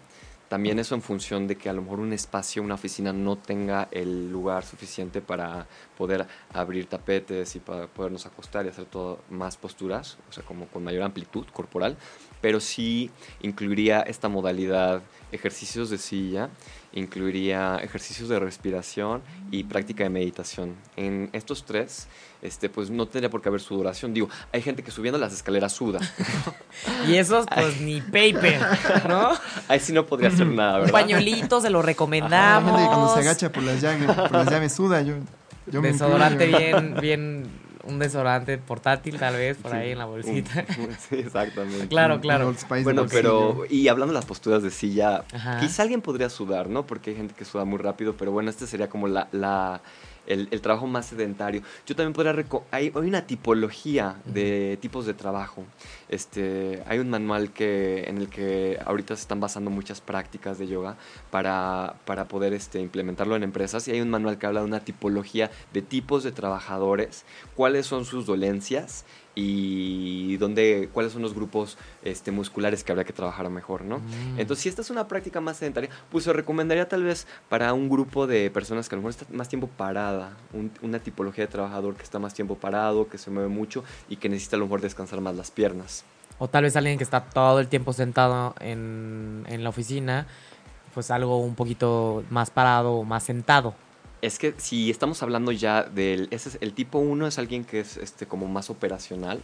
[0.51, 3.87] también eso en función de que a lo mejor un espacio, una oficina no tenga
[3.93, 9.57] el lugar suficiente para poder abrir tapetes y para podernos acostar y hacer todo más
[9.57, 11.97] posturas, o sea, como con mayor amplitud corporal,
[12.41, 16.51] pero sí incluiría esta modalidad ejercicios de silla,
[16.93, 20.75] incluiría ejercicios de respiración y práctica de meditación.
[20.97, 22.09] En estos tres,
[22.43, 24.13] este, pues no tendría por qué haber sudoración.
[24.15, 26.01] Digo, hay gente que subiendo las escaleras suda.
[27.09, 28.61] y esos, pues ni paper,
[29.09, 29.31] ¿no?
[29.69, 30.87] Ahí sí no podría hacer nada, ¿verdad?
[30.87, 32.79] Un pañuelito, se lo recomendamos.
[32.81, 35.15] Que cuando se agacha por las llaves, por las llaves suda, yo,
[35.67, 36.67] yo me Desodorante incluyo.
[36.67, 37.60] bien, bien,
[37.91, 40.65] un desodorante portátil tal vez, por ahí en la bolsita.
[41.09, 41.89] Sí, exactamente.
[41.89, 42.55] Claro, Un claro.
[42.83, 45.59] Bueno, pero y hablando de las posturas de silla, Ajá.
[45.61, 46.87] quizá alguien podría sudar, ¿no?
[46.87, 49.81] Porque hay gente que suda muy rápido, pero bueno, este sería como la, la-
[50.27, 51.63] el, el trabajo más sedentario.
[51.87, 55.65] Yo también podría reco- hay, hay una tipología de tipos de trabajo.
[56.09, 60.67] Este, hay un manual que en el que ahorita se están basando muchas prácticas de
[60.67, 60.97] yoga
[61.31, 64.81] para, para poder este, implementarlo en empresas y hay un manual que habla de una
[64.81, 67.25] tipología de tipos de trabajadores,
[67.57, 69.05] cuáles son sus dolencias
[69.43, 73.99] y dónde, cuáles son los grupos este, musculares que habría que trabajar mejor, ¿no?
[73.99, 74.39] Mm.
[74.39, 77.89] Entonces, si esta es una práctica más sedentaria, pues se recomendaría tal vez para un
[77.89, 81.51] grupo de personas que a lo mejor está más tiempo parada, un- una tipología de
[81.53, 84.67] trabajador que está más tiempo parado, que se mueve mucho y que necesita a lo
[84.67, 86.05] mejor descansar más las piernas.
[86.39, 90.27] O tal vez alguien que está todo el tiempo sentado en, en la oficina,
[90.95, 93.75] pues algo un poquito más parado o más sentado.
[94.23, 97.81] Es que si estamos hablando ya del ese es- el tipo 1 es alguien que
[97.81, 99.41] es este como más operacional.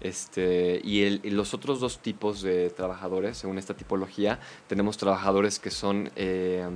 [0.00, 6.10] Este, y, los otros dos tipos de trabajadores, según esta tipología, tenemos trabajadores que son
[6.16, 6.66] eh,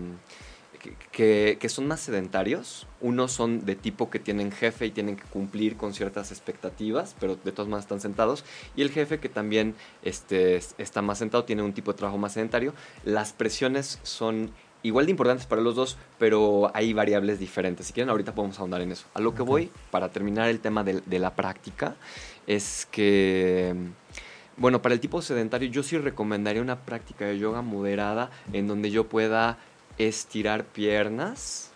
[1.13, 2.87] que, que- son más sedentarios.
[3.01, 7.37] Unos son de tipo que tienen jefe y tienen que cumplir con ciertas expectativas, pero
[7.37, 8.45] de todas maneras están sentados.
[8.77, 12.17] Y el jefe que también este, es- está más sentado, tiene un tipo de trabajo
[12.17, 12.73] más sedentario.
[13.05, 17.87] Las presiones son igual de importantes para los dos, pero hay variables diferentes.
[17.87, 19.07] Si quieren, ahorita podemos ahondar en eso.
[19.15, 21.97] A lo que voy, para terminar el tema de, de la práctica,
[22.47, 23.75] es que,
[24.57, 28.91] bueno, para el tipo sedentario yo sí recomendaría una práctica de yoga moderada en donde
[28.91, 29.59] yo pueda
[29.99, 31.71] estirar piernas,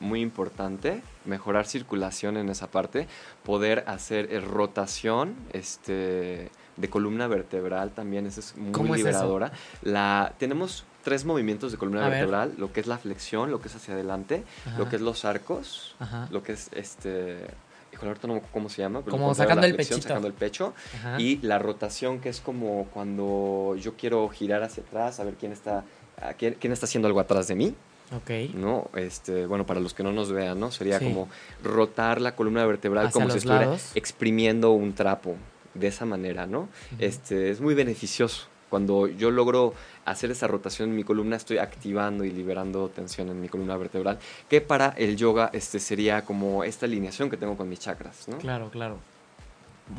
[0.00, 3.06] muy importante, mejorar circulación en esa parte,
[3.44, 9.08] poder hacer eh, rotación, este de columna vertebral también, esa es muy ¿Cómo es eso?
[9.08, 9.52] liberadora.
[9.82, 12.12] La, tenemos tres movimientos de columna A ver.
[12.18, 14.78] vertebral, lo que es la flexión, lo que es hacia adelante, Ajá.
[14.78, 16.26] lo que es los arcos, Ajá.
[16.32, 17.44] lo que es este,
[17.92, 20.08] híjole, ahorita no cómo se llama, pero Como sacando la el flexión, pechito.
[20.08, 21.20] sacando el pecho, Ajá.
[21.20, 25.52] y la rotación que es como cuando yo quiero girar hacia atrás, a ver quién
[25.52, 25.84] está,
[26.20, 27.74] a quién, quién está haciendo algo atrás de mí,
[28.14, 28.54] Ok.
[28.54, 28.90] ¿no?
[28.96, 30.70] Este, bueno, para los que no nos vean, ¿no?
[30.70, 31.06] Sería Sí.
[31.06, 31.28] como
[31.62, 33.92] rotar la columna vertebral Hacia como si estuviera lados.
[33.94, 35.36] exprimiendo un trapo,
[35.72, 36.68] de esa manera, ¿no?
[36.98, 38.46] Este, es muy beneficioso.
[38.74, 39.72] Cuando yo logro
[40.04, 44.18] hacer esa rotación en mi columna, estoy activando y liberando tensión en mi columna vertebral,
[44.50, 48.36] que para el yoga este, sería como esta alineación que tengo con mis chakras, ¿no?
[48.38, 48.98] Claro, claro.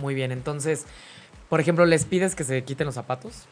[0.01, 0.83] Muy bien, entonces,
[1.47, 3.43] por ejemplo, ¿les pides que se quiten los zapatos?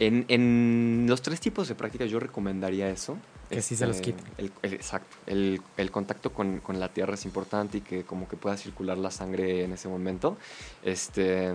[0.00, 3.18] En, en los tres tipos de práctica yo recomendaría eso.
[3.50, 4.24] Que sí se los quiten.
[4.38, 5.14] el- el- exacto.
[5.26, 8.96] El, el contacto con, con la tierra es importante y que como que pueda circular
[8.96, 10.38] la sangre en ese momento.
[10.82, 11.54] Este,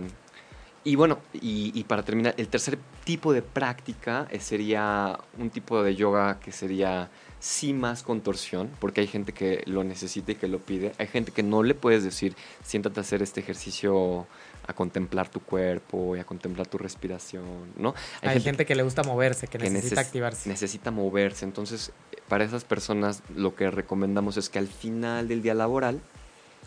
[0.84, 5.82] y bueno, y, y para terminar, el tercer tipo de práctica eh, sería un tipo
[5.82, 10.48] de yoga que sería sí más contorsión, porque hay gente que lo necesita y que
[10.48, 10.92] lo pide.
[10.98, 14.26] Hay gente que no le puedes decir, siéntate a hacer este ejercicio
[14.66, 17.44] a contemplar tu cuerpo y a contemplar tu respiración,
[17.76, 17.94] ¿no?
[18.22, 20.48] Hay, gente, que le gusta moverse, que, que necesita neces- activarse.
[20.48, 21.44] necesita moverse.
[21.44, 21.92] Entonces,
[22.28, 26.00] para esas personas lo que recomendamos es que al final del día laboral,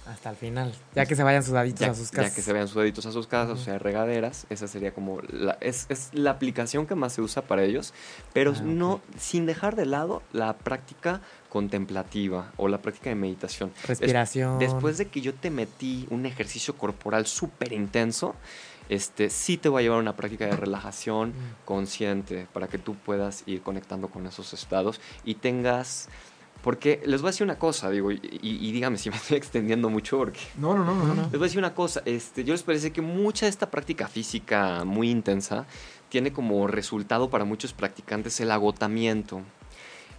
[0.07, 0.73] Hasta el final.
[0.95, 2.33] Ya que se vayan sudaditos ya, a sus ya casas.
[2.33, 5.85] que se vean sudaditos a sus casas, o sea, regaderas, esa sería como la, es,
[5.89, 7.93] es la aplicación que más se usa para ellos,
[8.33, 13.71] pero Ah, no sin dejar de lado la práctica contemplativa o la práctica de meditación.
[13.83, 14.59] Es- Respiración.
[14.59, 18.35] Después de que yo te metí un ejercicio corporal súper intenso,
[18.89, 21.33] este, sí te va a llevar a una práctica de relajación Mm.
[21.65, 26.07] consciente para que tú puedas ir conectando con esos estados y tengas...
[26.67, 29.37] Porque les voy a decir una cosa, digo, y, y- y dígame si me estoy
[29.37, 31.13] extendiendo mucho, porque No, no, no, no.
[31.15, 31.21] no.
[31.21, 34.09] les voy a decir una cosa, este, yo les parece que mucha de esta práctica
[34.09, 35.65] física muy intensa
[36.09, 39.43] tiene como resultado para muchos practicantes el agotamiento.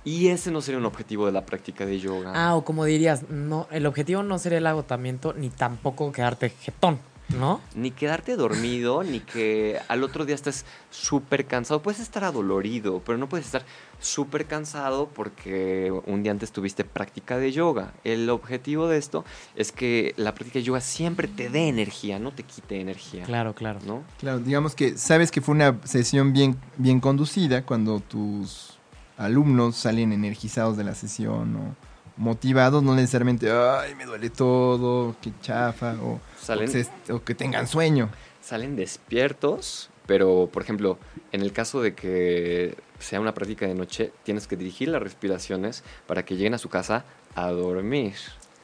[0.04, 2.32] Y ese no sería un objetivo de la práctica de yoga.
[2.34, 6.98] Ah, o como dirías, no, el objetivo no sería el agotamiento ni tampoco quedarte jetón.
[7.28, 7.60] ¿No?
[7.74, 11.82] Ni quedarte dormido, ni que al otro día estés súper cansado.
[11.82, 13.64] Puedes estar adolorido, pero no puedes estar
[14.00, 17.92] súper cansado porque un día antes tuviste práctica de yoga.
[18.04, 19.24] El objetivo de esto
[19.56, 23.24] es que la práctica de yoga siempre te dé energía, no te quite energía.
[23.24, 23.80] Claro, claro.
[23.86, 24.04] ¿No?
[24.18, 28.78] Claro, digamos que sabes que fue una sesión bien, bien conducida cuando tus
[29.16, 31.87] alumnos salen energizados de la sesión o
[32.18, 37.24] motivados, no necesariamente, ay, me duele todo, qué chafa, o, Salen, o que, se- o
[37.24, 38.10] que tengan sueño.
[38.42, 40.98] salen despiertos, pero por ejemplo,
[41.32, 45.84] en el caso de que sea una práctica de noche, tienes que dirigir las respiraciones
[46.06, 47.04] para que lleguen a su casa
[47.34, 48.14] a dormir.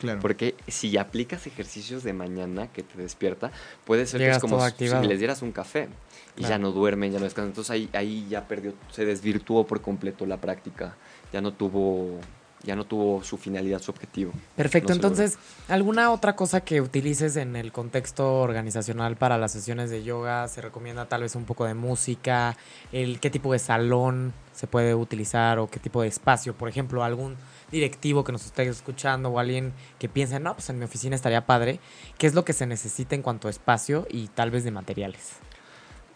[0.00, 0.20] Claro.
[0.20, 3.52] Porque si aplicas ejercicios de mañana que te despierta,
[3.84, 5.88] puede ser que es como si les dieras un café
[6.36, 7.50] y ya no duermen, ya no descansan.
[7.50, 10.96] Entonces ahí, ahí ya perdió, se desvirtuó por completo la práctica.
[11.32, 12.18] Ya no tuvo,
[12.64, 14.32] ya no tuvo su finalidad, su objetivo.
[14.56, 19.90] Perfecto, No entonces, ¿alguna otra cosa que utilices en el contexto organizacional para las sesiones
[19.90, 20.48] de yoga?
[20.48, 22.56] ¿Se recomienda tal vez un poco de música?
[22.92, 26.54] El, ¿Qué tipo de salón se puede utilizar o qué tipo de espacio?
[26.54, 27.36] Por ejemplo, algún
[27.70, 31.46] directivo que nos esté escuchando o alguien que piense, no, pues en mi oficina estaría
[31.46, 31.80] padre.
[32.18, 35.38] ¿Qué es lo que se necesita en cuanto a espacio y tal vez de materiales?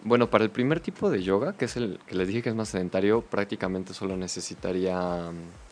[0.05, 2.55] Bueno, para el primer tipo de yoga, que es el que les dije que es
[2.55, 4.97] más sedentario, prácticamente solo necesitaría,
[5.33, 5.68] mm,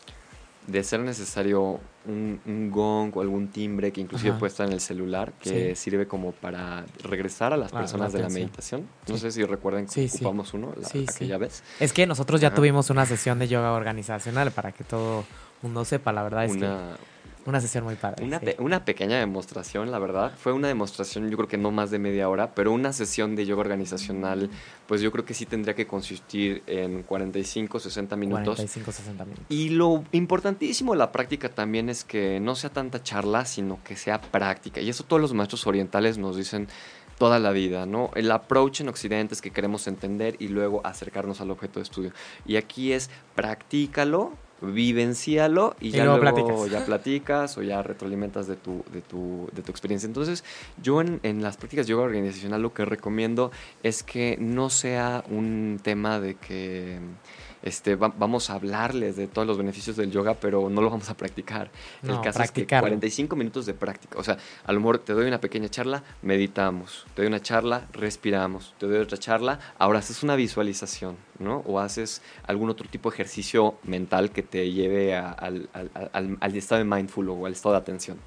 [0.67, 4.39] de ser necesario, un, un gong o algún timbre que inclusive Ajá.
[4.39, 5.81] puede estar en el celular, que Sí.
[5.81, 8.85] sirve como para regresar a las Ah, la personas de la meditación.
[9.07, 9.21] No Sí.
[9.21, 11.63] sé si recuerdan que Sí, ocupamos uno la, aquella vez.
[11.79, 12.55] Es que nosotros ya Ajá.
[12.57, 15.23] tuvimos una sesión de yoga organizacional para que todo
[15.61, 16.59] mundo sepa, la verdad es Una,
[16.97, 17.16] que
[17.47, 18.23] una sesión muy padre.
[18.25, 18.45] Una, sí.
[18.45, 20.33] pe- una pequeña demostración, la verdad.
[20.37, 23.45] Fue una demostración, yo creo que no más de media hora, pero una sesión de
[23.45, 24.49] yoga organizacional,
[24.87, 28.43] pues yo creo que sí tendría que consistir en 45, 60 minutos.
[28.57, 29.45] 45, 60 minutos.
[29.49, 33.95] Y lo importantísimo de la práctica también es que no sea tanta charla, sino que
[33.95, 34.81] sea práctica.
[34.81, 36.67] Y eso todos los maestros orientales nos dicen
[37.17, 38.11] toda la vida, ¿no?
[38.13, 42.11] El approach en Occidente es que queremos entender y luego acercarnos al objeto de estudio.
[42.45, 46.71] Y aquí es practícalo, vivencialo y, Y ya luego luego platicas.
[46.71, 50.07] ya platicas o ya retroalimentas de tu, de tu, de tu experiencia.
[50.07, 50.43] Entonces,
[50.81, 53.51] yo en, en las prácticas de yoga organizacional lo que recomiendo
[53.83, 56.99] es que no sea un tema de que
[57.67, 61.09] este, va- vamos a hablarles de todos los beneficios del yoga, pero no lo vamos
[61.09, 61.69] a practicar.
[62.01, 62.87] No, El caso practicarlo.
[62.87, 64.17] es que 45 minutos de práctica.
[64.19, 67.05] O sea, a lo mejor te doy una pequeña charla, meditamos.
[67.15, 68.73] Te doy una charla, respiramos.
[68.79, 71.57] Te doy otra charla, ahora haces una visualización, ¿no?
[71.65, 76.37] O haces algún otro tipo de ejercicio mental que te lleve a- al, al- al-
[76.39, 78.17] al estado de mindful o al estado de atención.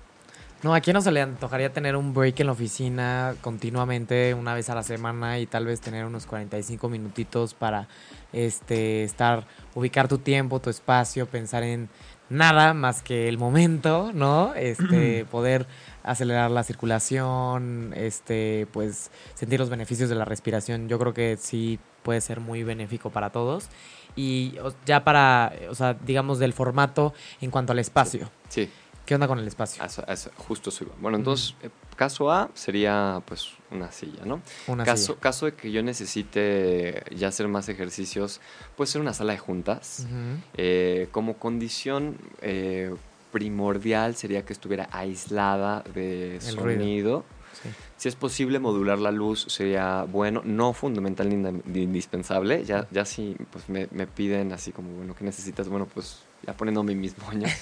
[0.62, 4.52] No, ¿a quién no se le antojaría tener un break en la oficina continuamente una
[4.52, 7.88] vez a la semana y tal vez tener unos 45 minutitos para
[8.32, 11.88] este estar ubicar tu tiempo, tu espacio, pensar en
[12.28, 14.54] nada más que el momento, ¿no?
[14.54, 15.66] Este poder
[16.02, 20.88] acelerar la circulación, este pues sentir los beneficios de la respiración.
[20.88, 23.68] Yo creo que sí puede ser muy benéfico para todos.
[24.16, 24.54] Y
[24.86, 28.30] ya para, o sea, digamos del formato en cuanto al espacio.
[28.48, 28.68] Sí.
[29.10, 29.82] ¿Qué onda con el espacio?
[29.84, 30.94] Eso- eso- justo eso iba.
[31.00, 34.40] Bueno, entonces, eh, caso A sería pues una silla, ¿no?
[34.68, 35.18] Una caso, silla.
[35.18, 38.40] caso de que yo necesite ya hacer más ejercicios,
[38.76, 40.06] puede ser una sala de juntas.
[40.54, 42.94] Eh, como condición eh,
[43.32, 47.24] primordial sería que estuviera aislada de El sonido.
[47.64, 47.68] Sí.
[47.96, 52.64] Si es posible modular la luz sería bueno, no fundamental ni, indi- ni indispensable.
[52.64, 55.68] Ya, ya si pues, me, me piden así como, bueno, ¿qué necesitas?
[55.68, 57.50] Bueno, pues ya poniéndome mis moños.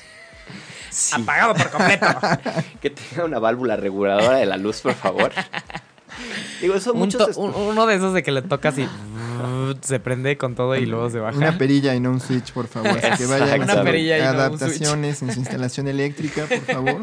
[0.91, 2.07] Sí, Apagado por completo.
[2.81, 5.31] que tenga una válvula reguladora de la luz, por favor.
[6.61, 7.37] Digo, son Un muchos...
[7.37, 8.89] un- uno de esos de que le tocas y
[9.83, 11.37] se prende con todo y luego se baja.
[11.37, 12.99] Una perilla y no un switch, por favor.
[12.99, 13.73] Así que vayan Exacto.
[13.73, 17.03] a Una perilla y no un adaptaciones en su instalación eléctrica, por favor.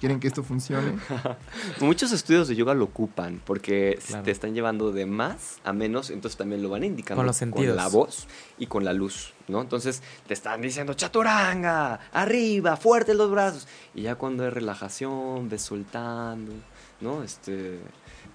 [0.00, 0.94] Quieren que esto funcione.
[1.80, 4.22] Muchos estudios de yoga lo ocupan porque Claro.
[4.24, 7.76] te están llevando de más a menos, entonces también lo van indicando Con los sentidos.
[7.76, 8.26] la voz
[8.58, 9.60] y con la luz, ¿no?
[9.60, 13.68] Entonces te están diciendo chaturanga, arriba, fuerte los brazos.
[13.94, 16.52] Y ya cuando es relajación, ves soltando,
[17.02, 17.22] ¿no?
[17.22, 17.78] Este,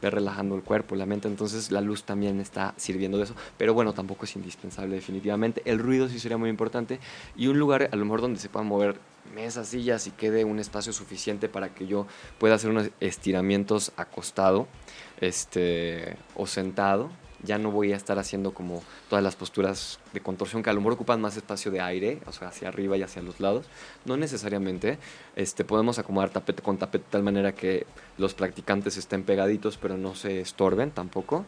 [0.01, 3.35] ves relajando el cuerpo, la mente, entonces la luz también está sirviendo de eso.
[3.57, 5.63] Pero bueno, tampoco es indispensable definitivamente.
[5.65, 6.99] El ruido sí sería muy importante
[7.35, 8.99] y un lugar a lo mejor donde se puedan mover
[9.33, 12.07] mesas, sillas y quede un espacio suficiente para que yo
[12.39, 14.67] pueda hacer unos estiramientos acostado
[15.21, 17.09] este, o sentado.
[17.43, 20.79] Ya no voy a estar haciendo como todas las posturas de contorsión que a lo
[20.79, 23.67] mejor ocupan más espacio de aire, o sea, hacia arriba y hacia los lados.
[24.05, 24.97] No necesariamente.
[25.35, 27.85] Este, podemos acomodar tapete con tapete de tal manera que
[28.17, 31.45] los practicantes estén pegaditos, pero no se estorben tampoco.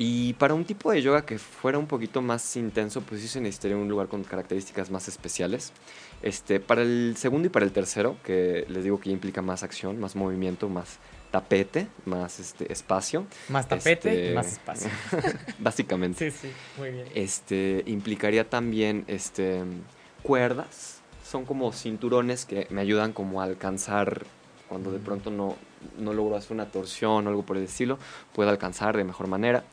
[0.00, 3.40] Y para un tipo de yoga que fuera un poquito más intenso, pues sí se
[3.40, 5.72] necesitaría un lugar con características más especiales.
[6.22, 10.00] Este, para el segundo y para el tercero, que les digo que implica más acción,
[10.00, 10.98] más movimiento, más
[11.30, 13.26] tapete, más este espacio.
[13.48, 14.90] Más tapete Este- y más espacio.
[15.58, 16.30] Básicamente.
[16.30, 17.06] Sí, sí, muy bien.
[17.14, 19.62] Este implicaría también este
[20.22, 21.00] cuerdas.
[21.24, 24.24] Son como cinturones que me ayudan como a alcanzar
[24.68, 25.56] cuando de pronto no,
[25.98, 27.98] no logro hacer una torsión o algo por el estilo,
[28.34, 29.64] puedo alcanzar de mejor manera.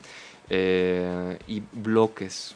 [0.48, 2.54] Eh, y bloques.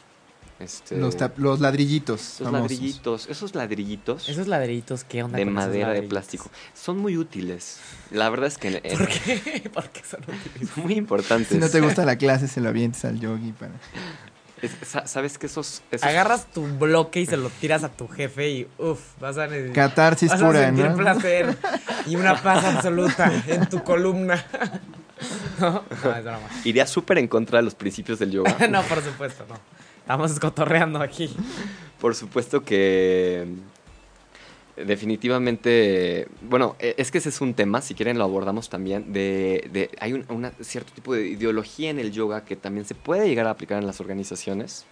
[0.61, 2.21] Este, Los, tap- los ladrillitos.
[2.21, 2.61] esos famosos.
[2.71, 7.17] ladrillitos, esos ladrillitos Esos ladrillitos, ¿qué onda de con esos madera, de plástico, son muy
[7.17, 7.79] útiles.
[8.11, 9.69] La verdad es que eh, ¿Por qué?
[9.73, 10.69] ¿Por qué son útiles?
[10.73, 11.47] son muy importantes.
[11.49, 13.73] Si no te gusta la clase, se lo avientes al yogi para...
[14.61, 18.07] Es- sa- ¿Sabes que esos, esos Agarras tu bloque y se lo tiras a tu
[18.07, 19.89] jefe y uff, vas a necesitar.
[19.89, 20.97] Catarsis Vas a pura, sentir ¿no?
[20.97, 21.57] placer
[22.05, 24.45] y una paz absoluta en tu columna.
[25.59, 25.83] ¿No?
[26.03, 28.55] No, es iría súper en contra de los principios del yoga?
[28.67, 29.55] No, por supuesto, no.
[30.11, 31.33] Estamos escotorreando aquí.
[32.01, 33.47] Por supuesto que
[34.77, 39.13] mm, definitivamente, bueno, e- es que ese es un tema, si quieren lo abordamos también,
[39.13, 42.93] de, de- hay un una- cierto tipo de ideología en el yoga que también se
[42.93, 44.85] puede llegar a aplicar en las organizaciones,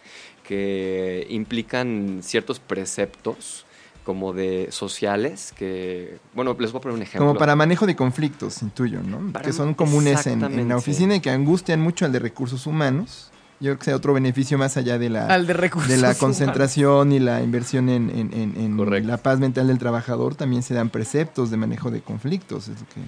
[0.47, 3.65] que implican ciertos preceptos
[4.05, 7.27] como de sociales, que, bueno, les voy a poner un ejemplo.
[7.27, 9.33] Como para manejo de conflictos, intuyo, ¿no?
[9.33, 12.65] Para- que son comunes en, en la oficina y que angustian mucho al de recursos
[12.65, 13.28] humanos.
[13.61, 16.01] Yo creo que sea otro beneficio más allá de la, Al de recursos de la
[16.09, 16.17] humanos.
[16.17, 20.73] concentración y la inversión en, en- en- en la paz mental del trabajador, también se
[20.73, 22.69] dan preceptos de manejo de conflictos.
[22.69, 23.01] Es lo que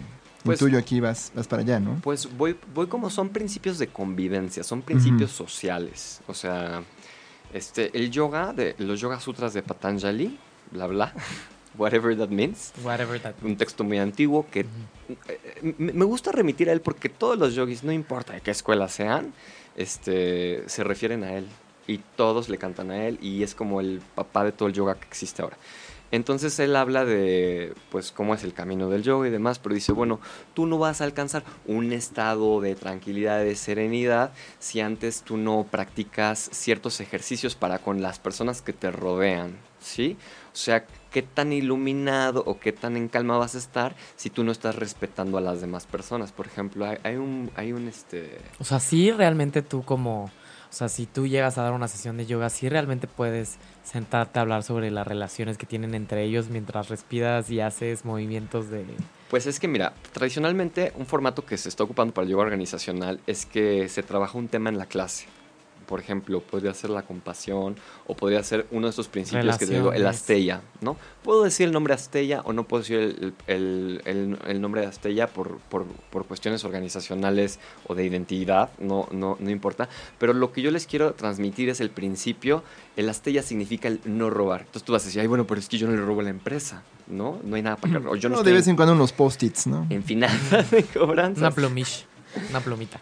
[0.43, 1.99] Pues- intuyo aquí vas, vas para allá, ¿no?
[2.03, 6.19] Pues voy, voy como son principios de convivencia, son principios sociales.
[6.27, 6.83] O sea,
[7.53, 10.37] este, el yoga, de, los yoga sutras de Patanjali,
[10.71, 11.13] bla bla,
[11.77, 12.73] whatever that means.
[12.83, 14.65] Whatever that Un texto muy antiguo que
[15.27, 18.51] eh, me me gusta remitir a él porque todos los yogis, no importa de qué
[18.51, 19.33] escuela sean,
[19.75, 21.47] este, se refieren a él.
[21.87, 24.95] Y todos le cantan a él y es como el papá de todo el yoga
[24.95, 25.57] que existe ahora.
[26.11, 29.93] Entonces él habla de, pues, cómo es el camino del yoga y demás, pero dice,
[29.93, 30.19] bueno,
[30.53, 35.65] tú no vas a alcanzar un estado de tranquilidad, de serenidad, si antes tú no
[35.69, 40.17] practicas ciertos ejercicios para con las personas que te rodean, ¿sí?
[40.53, 44.43] O sea, qué tan iluminado o qué tan en calma vas a estar si tú
[44.43, 46.31] no estás respetando a las demás personas.
[46.31, 48.37] Por ejemplo, hay, hay un, hay un, este...
[48.59, 50.25] O sea, sí realmente tú como...
[50.25, 54.39] O sea, si tú llegas a dar una sesión de yoga, sí realmente puedes sentarte
[54.39, 58.85] a hablar sobre las relaciones que tienen entre ellos mientras respiras y haces movimientos de...
[59.29, 63.19] Pues es que mira, tradicionalmente un formato que se está ocupando para el yoga organizacional
[63.27, 65.25] es que se trabaja un tema en la clase.
[65.91, 67.75] Por ejemplo, podría ser la compasión
[68.07, 70.07] o podría ser uno de estos principios que te digo, el.
[70.07, 70.95] Astella, ¿no?
[71.21, 74.87] Puedo decir el nombre Astella o no puedo decir el, el- el- el nombre de
[74.87, 79.89] Astella por, por, por cuestiones organizacionales o de identidad, no, no, no importa.
[80.17, 82.63] Pero lo que yo les quiero transmitir es el principio,
[82.95, 84.61] el Astella significa el no robar.
[84.61, 86.23] Entonces tú vas a decir, ay, bueno, pero es que yo no le robo a
[86.23, 87.37] la empresa, ¿no?
[87.43, 88.07] No hay nada para que...
[88.07, 89.87] o yo no, No, estoy de vez en cuando unos post-its, ¿no?
[89.89, 91.39] en finanzas de cobranzas.
[91.41, 92.05] Una plumish,
[92.49, 93.01] una plumita.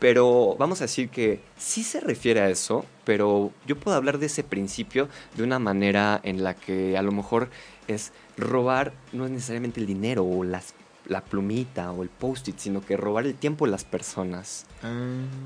[0.00, 4.26] Pero vamos a decir que sí se refiere a eso, pero yo puedo hablar de
[4.26, 7.50] ese principio de una manera en la que a lo mejor
[7.86, 10.72] es robar no es necesariamente el dinero o las,
[11.06, 14.64] la plumita o el post-it, sino que robar el tiempo de las personas,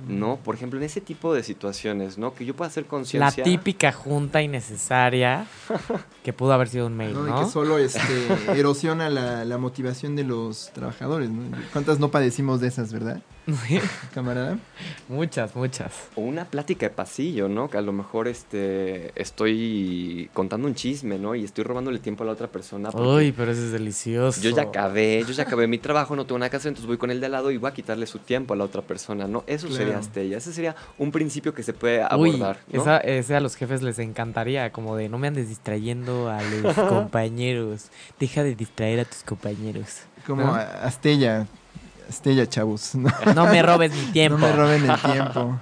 [0.07, 0.36] ¿no?
[0.36, 2.34] Por ejemplo, en ese tipo de situaciones, ¿no?
[2.34, 3.42] Que yo pueda hacer La conciencia.
[3.42, 5.46] típica junta innecesaria
[6.22, 7.24] que pudo haber sido un mail, ¿no?
[7.24, 7.40] ¿no?
[7.40, 7.98] Y que solo este,
[8.57, 11.57] erosiona la, la motivación de los trabajadores, ¿no?
[11.72, 13.20] ¿Cuántas no padecimos de esas, verdad,
[14.14, 14.59] camarada?
[15.09, 15.92] muchas, muchas.
[16.14, 17.68] O una plática de pasillo, ¿no?
[17.68, 21.34] Que a lo mejor este, estoy contando un chisme, ¿no?
[21.34, 22.90] Y estoy robándole tiempo a la otra persona.
[22.90, 24.40] Uy, pero eso es delicioso.
[24.40, 26.97] Yo ya acabé, yo ya acabé mi trabajo, no tengo nada que hacer, entonces voy
[26.97, 29.26] con el de al lado y voy a quitarle su tiempo a la otra persona,
[29.26, 29.45] ¿no?
[29.47, 29.99] Eso sería.
[29.99, 32.82] Astella, ese sería un principio que se puede Uy, abordar, ¿no?
[32.82, 36.74] esa, ese a los jefes les encantaría, como de no me andes distrayendo a los
[36.88, 37.90] compañeros.
[38.18, 40.01] Deja de distraer a tus compañeros.
[40.26, 41.47] Como Astella,
[42.09, 42.94] Astella, chavos.
[42.94, 44.38] No, No me robes mi tiempo.
[44.38, 45.59] no me roben el tiempo.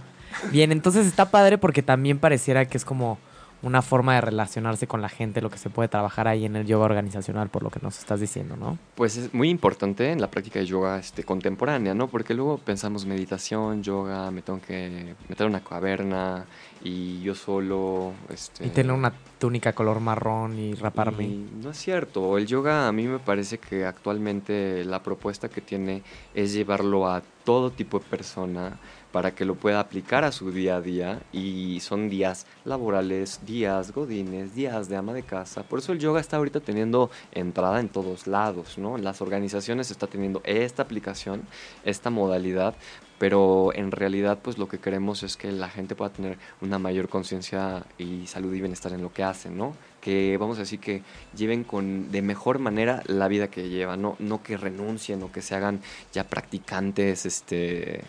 [0.51, 3.19] Bien, entonces está padre porque también pareciera que es como
[3.63, 6.67] una forma de relacionarse con la gente, lo que se puede trabajar ahí en el
[6.67, 8.79] yoga organizacional, por lo que nos estás diciendo, ¿no?
[8.95, 12.09] Pues es muy importante en la práctica de yoga este, contemporánea, ¿no?
[12.09, 16.45] Porque luego pensamos meditación, yoga, me tengo que meter una caverna
[16.83, 18.13] y yo solo...
[18.29, 21.25] Este, Y tener una túnica color marrón y raparme.
[21.25, 25.61] Y no es cierto, el yoga a mí me parece que actualmente la propuesta que
[25.61, 26.03] tiene
[26.35, 28.79] es llevarlo a todo tipo de persona,
[29.13, 33.93] para que lo pueda aplicar a su día a día y son días laborales, días
[33.93, 35.63] godines, días de ama de casa.
[35.63, 38.97] Por eso el yoga está ahorita teniendo entrada en todos lados, ¿no?
[38.97, 41.43] Las organizaciones está teniendo esta aplicación,
[41.85, 42.75] esta modalidad,
[43.19, 47.09] pero en realidad pues lo que queremos es que la gente pueda tener una mayor
[47.09, 49.77] conciencia y salud y bienestar en lo que hacen, ¿no?
[50.01, 51.03] Que vamos a decir que
[51.37, 55.43] lleven con de mejor manera la vida que llevan, no, no que renuncien o que
[55.43, 55.81] se hagan
[56.13, 58.03] ya practicantes, este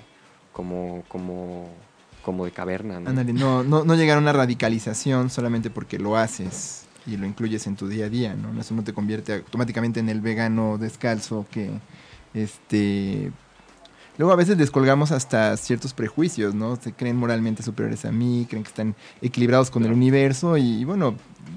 [0.54, 1.68] como, como,
[2.24, 3.00] como de caverna.
[3.00, 3.10] ¿no?
[3.10, 7.68] Ándale, no, no, no llegar a una radicalización solamente porque lo haces y lo incluyes
[7.68, 8.60] en tu día a día, ¿no?
[8.60, 11.72] Eso no te convierte automáticamente en el vegano descalzo que,
[12.34, 13.32] este...
[14.18, 16.76] Luego a veces descolgamos hasta ciertos prejuicios, ¿no?
[16.76, 21.16] Se creen moralmente superiores a mí, creen que están equilibrados con el universo y, bueno,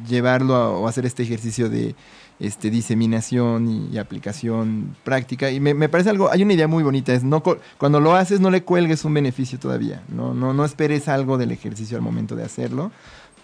[0.09, 1.95] llevarlo a, o hacer este ejercicio de
[2.39, 5.51] este, diseminación y, aplicación práctica.
[5.51, 7.43] Y me, me, parece algo, hay una idea muy bonita, es no
[7.79, 11.51] cuando lo haces no le cuelgues un beneficio todavía, no, no, no esperes algo del
[11.51, 12.91] ejercicio al momento de hacerlo,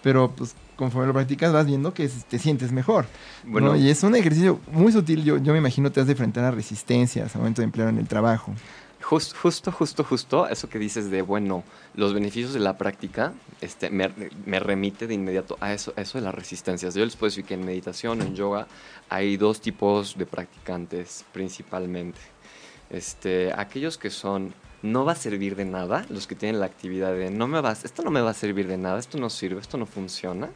[0.01, 3.05] pero pues conforme lo practicas vas viendo que te sientes mejor.
[3.45, 6.43] Bueno, Y es un ejercicio muy sutil, yo, yo me imagino te has de enfrentar
[6.43, 8.53] a resistencias al momento de emplear en el trabajo.
[9.13, 13.91] Just, justo, justo, justo, eso que dices de, bueno, los beneficios de la práctica, este,
[13.91, 14.09] me,
[14.45, 16.95] me remite de inmediato a eso, eso de las resistencias.
[16.95, 18.65] Yo les puedo decir que en meditación, en yoga,
[19.09, 22.19] hay dos tipos de practicantes principalmente.
[22.89, 24.51] Este, aquellos que son,
[24.81, 27.85] no va a servir de nada, los que tienen la actividad de, no me vas,
[27.85, 30.49] esto no me va a servir de nada, esto no sirve, esto no funciona.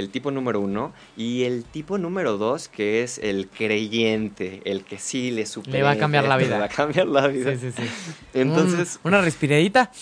[0.00, 4.98] El tipo número uno, y el tipo número dos, que es el creyente, el que
[4.98, 5.78] sí le supera.
[5.78, 6.54] Le va a cambiar la vida.
[6.54, 7.52] Le va a cambiar la vida.
[7.52, 7.88] Sí, sí, sí.
[8.34, 8.98] Entonces.
[9.04, 9.92] Un, una respiradita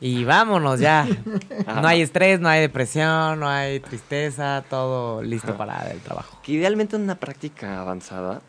[0.00, 1.08] y vámonos ya.
[1.66, 6.38] No hay estrés, no hay depresión, no hay tristeza, todo listo para el trabajo.
[6.42, 8.40] Que idealmente en una práctica avanzada,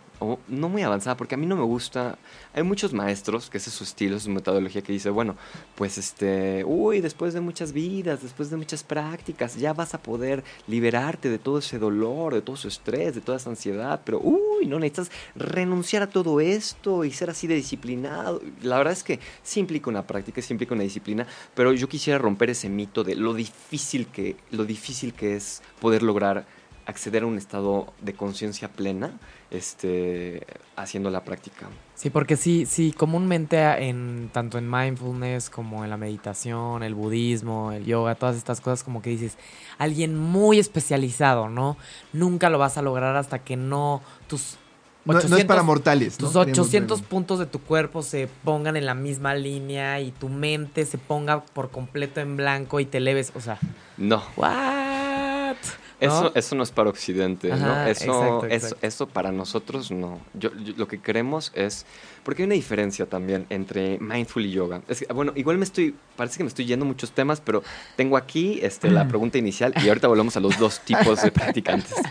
[0.48, 2.18] no muy avanzada, porque a mí no me gusta.
[2.54, 5.36] Hay muchos maestros, que ese es su estilo, su metodología, que dice, bueno,
[5.76, 10.44] pues este, uy, después de muchas vidas, después de muchas prácticas, ya vas a poder
[10.68, 14.66] liberarte de todo ese dolor, de todo ese estrés, de toda esa ansiedad, pero uy,
[14.66, 18.42] no necesitas renunciar a todo esto y ser así de disciplinado.
[18.62, 22.20] La verdad es que sí implica una práctica, sí implica una disciplina, pero yo quisiera
[22.20, 26.46] romper ese mito de lo difícil que, lo difícil que es poder lograr
[26.90, 29.12] acceder a un estado de conciencia plena
[29.52, 31.68] este, haciendo la práctica.
[31.96, 37.72] Sí, porque sí, sí, comúnmente en tanto en mindfulness como en la meditación, el budismo,
[37.72, 39.38] el yoga, todas estas cosas como que dices,
[39.78, 41.78] alguien muy especializado, ¿no?
[42.12, 44.58] Nunca lo vas a lograr hasta que no tus
[45.06, 46.18] 800, no, no, es para mortales.
[46.18, 46.42] Tus ¿no?
[46.42, 50.98] 800 puntos de tu cuerpo se pongan en la misma línea y tu mente se
[50.98, 53.60] ponga por completo en blanco y te leves, o sea.
[53.98, 54.24] No.
[54.36, 55.58] What?
[56.00, 56.32] Eso, ¿no?
[56.34, 57.88] eso no es para Occidente, Ajá, ¿no?
[57.88, 58.88] Eso, exacto, eso, exacto.
[58.88, 60.20] eso para nosotros no.
[60.34, 61.86] Yo, yo, lo que queremos es.
[62.24, 64.82] Porque hay una diferencia también entre mindful y yoga.
[64.88, 65.96] Es que, bueno, igual me estoy.
[66.16, 67.64] Parece que me estoy yendo muchos temas, pero
[67.96, 71.96] tengo aquí este, la pregunta inicial y ahorita volvemos a los dos tipos de practicantes.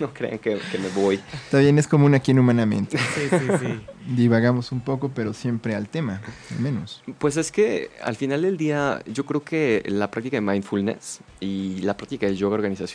[0.00, 1.20] No crean que, que me voy.
[1.32, 2.98] Está bien, es común aquí en Humanamente.
[2.98, 3.80] Sí, sí, sí.
[4.16, 7.02] Divagamos un poco, pero siempre al tema, al menos.
[7.18, 11.80] Pues es que al final del día, yo creo que la práctica de mindfulness y
[11.82, 12.93] la práctica de yoga organizacional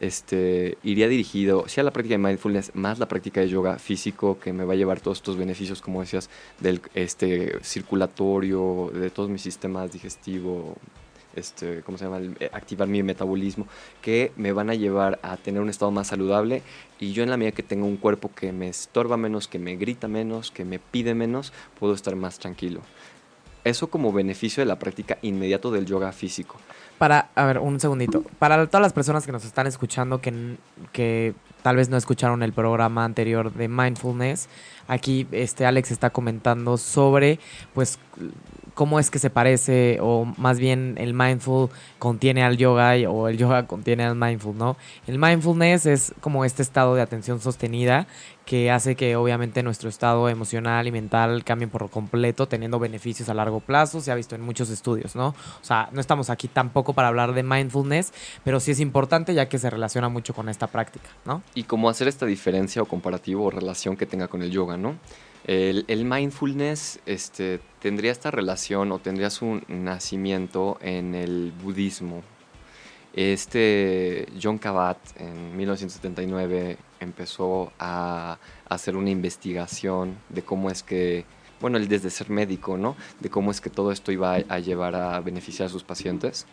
[0.00, 4.38] este, iría dirigido, sí a la práctica de mindfulness, más la práctica de yoga físico,
[4.38, 9.28] que me va a llevar todos estos beneficios, como decías, del este, circulatorio, de todos
[9.28, 10.76] mis sistemas digestivo,
[11.34, 12.20] este, ¿cómo se llama?
[12.52, 13.66] Activar mi metabolismo,
[14.02, 16.62] que me van a llevar a tener un estado más saludable
[16.98, 19.76] y yo en la medida que tengo un cuerpo que me estorba menos, que me
[19.76, 22.80] grita menos, que me pide menos, puedo estar más tranquilo.
[23.64, 26.56] Eso como beneficio de la práctica inmediato del yoga físico.
[26.98, 28.22] Para, a ver, un segundito.
[28.38, 30.56] Para todas las personas que nos están escuchando que,
[30.92, 34.48] que tal vez no escucharon el programa anterior de mindfulness,
[34.88, 37.38] aquí este Alex está comentando sobre
[37.74, 37.98] pues
[38.74, 41.68] cómo es que se parece o más bien el mindful
[41.98, 44.76] contiene al yoga o el yoga contiene al mindful, ¿no?
[45.06, 48.06] El mindfulness es como este estado de atención sostenida
[48.48, 53.34] que hace que obviamente nuestro estado emocional y mental cambie por completo, teniendo beneficios a
[53.34, 55.28] largo plazo, se ha visto en muchos estudios, ¿no?
[55.60, 58.10] O sea, no estamos aquí tampoco para hablar de mindfulness,
[58.44, 61.42] pero sí es importante ya que se relaciona mucho con esta práctica, ¿no?
[61.54, 64.96] Y cómo hacer esta diferencia o comparativo o relación que tenga con el yoga, ¿no?
[65.44, 72.22] El, mindfulness este, tendría esta relación o tendría su nacimiento en el budismo.
[73.12, 78.38] Este John Kabat en 1979 empezó a
[78.68, 81.24] hacer una investigación de cómo es que,
[81.60, 82.96] bueno, él desde ser médico, ¿no?
[83.20, 86.46] De cómo es que todo esto iba a, llevar a beneficiar a sus pacientes.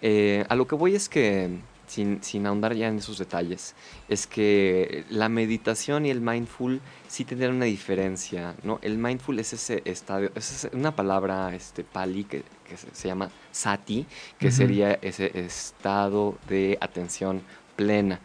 [0.00, 1.60] Eh, a lo que voy es que
[1.92, 3.74] sin, sin ahondar ya en esos detalles,
[4.08, 8.78] es que la meditación y el mindful sí tendrían una diferencia, ¿no?
[8.82, 14.06] El mindful es ese estadio, es una palabra este, pali que, que se, llama sati,
[14.38, 17.42] que sería ese estado de atención
[17.76, 18.20] plena,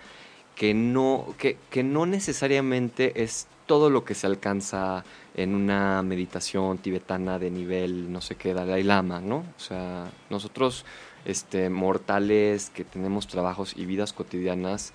[0.58, 5.04] que no, que, que no necesariamente es todo lo que se alcanza
[5.36, 9.44] en una meditación tibetana de nivel, no sé qué, Dalai Lama, ¿no?
[9.56, 10.84] O sea, nosotros,
[11.26, 14.94] este, mortales que tenemos trabajos y vidas cotidianas,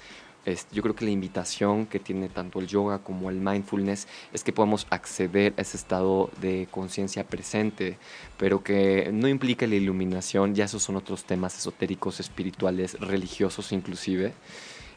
[0.72, 4.52] yo creo que la invitación que tiene tanto el yoga como el mindfulness es que
[4.52, 7.96] podamos acceder a ese estado de conciencia presente,
[8.38, 14.34] pero que no implica la iluminación, ya esos son otros temas esotéricos, espirituales, religiosos inclusive.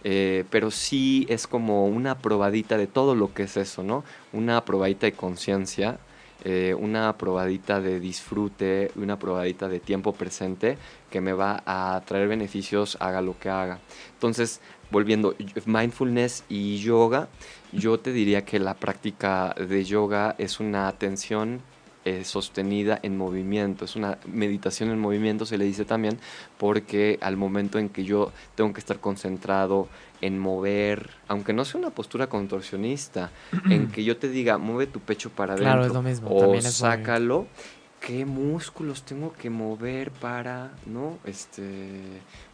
[0.08, 4.04] Eh, pero sí es como una probadita de todo lo que es eso, ¿no?
[4.34, 5.98] Una probadita de conciencia,
[6.44, 10.78] eh, una probadita de disfrute, una probadita de tiempo presente
[11.10, 13.80] que me va a traer beneficios haga lo que haga.
[14.14, 15.34] Entonces, volviendo,
[15.66, 17.28] mindfulness y yoga,
[17.72, 21.62] yo te diría que la práctica de yoga es una atención
[22.06, 26.20] eh, sostenida en movimiento, es una meditación en movimiento, se le dice también,
[26.58, 29.88] porque al momento en que yo tengo que estar concentrado
[30.22, 33.32] en mover, aunque no sea una postura contorsionista,
[33.70, 36.38] en que yo te diga, mueve tu pecho para Claro, adentro es lo mismo, o
[36.38, 37.06] también es movimiento.
[37.06, 37.48] sácalo,
[38.00, 41.18] qué músculos tengo que mover para, ¿no?
[41.26, 42.02] Este,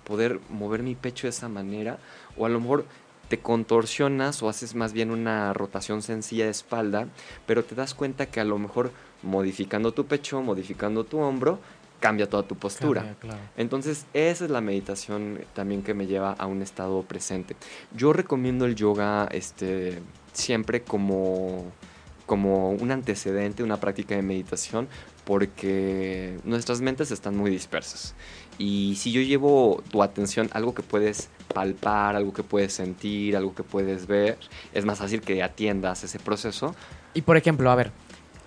[0.06, 2.00] poder mover mi pecho de esa manera,
[2.38, 2.86] o a lo mejor
[3.28, 7.08] te contorsionas o haces más bien una rotación sencilla de espalda,
[7.46, 8.92] pero te das cuenta que a lo mejor
[9.24, 11.60] modificando tu pecho, modificando tu hombro,
[12.00, 13.02] cambia toda tu postura.
[13.02, 13.40] Cambia, claro.
[13.56, 17.56] Entonces, esa es la meditación también que me lleva a un estado presente.
[17.96, 20.00] Yo recomiendo el yoga este,
[20.34, 21.72] siempre como,
[22.26, 24.88] como un antecedente, una práctica de meditación,
[25.24, 28.16] porque nuestras mentes están muy dispersas.
[28.58, 33.38] Y si yo llevo tu atención a algo que puedes palpar, algo que puedes sentir,
[33.38, 34.38] algo que puedes ver,
[34.74, 36.76] es más fácil que atiendas ese proceso.
[37.14, 37.92] Y por ejemplo, a ver,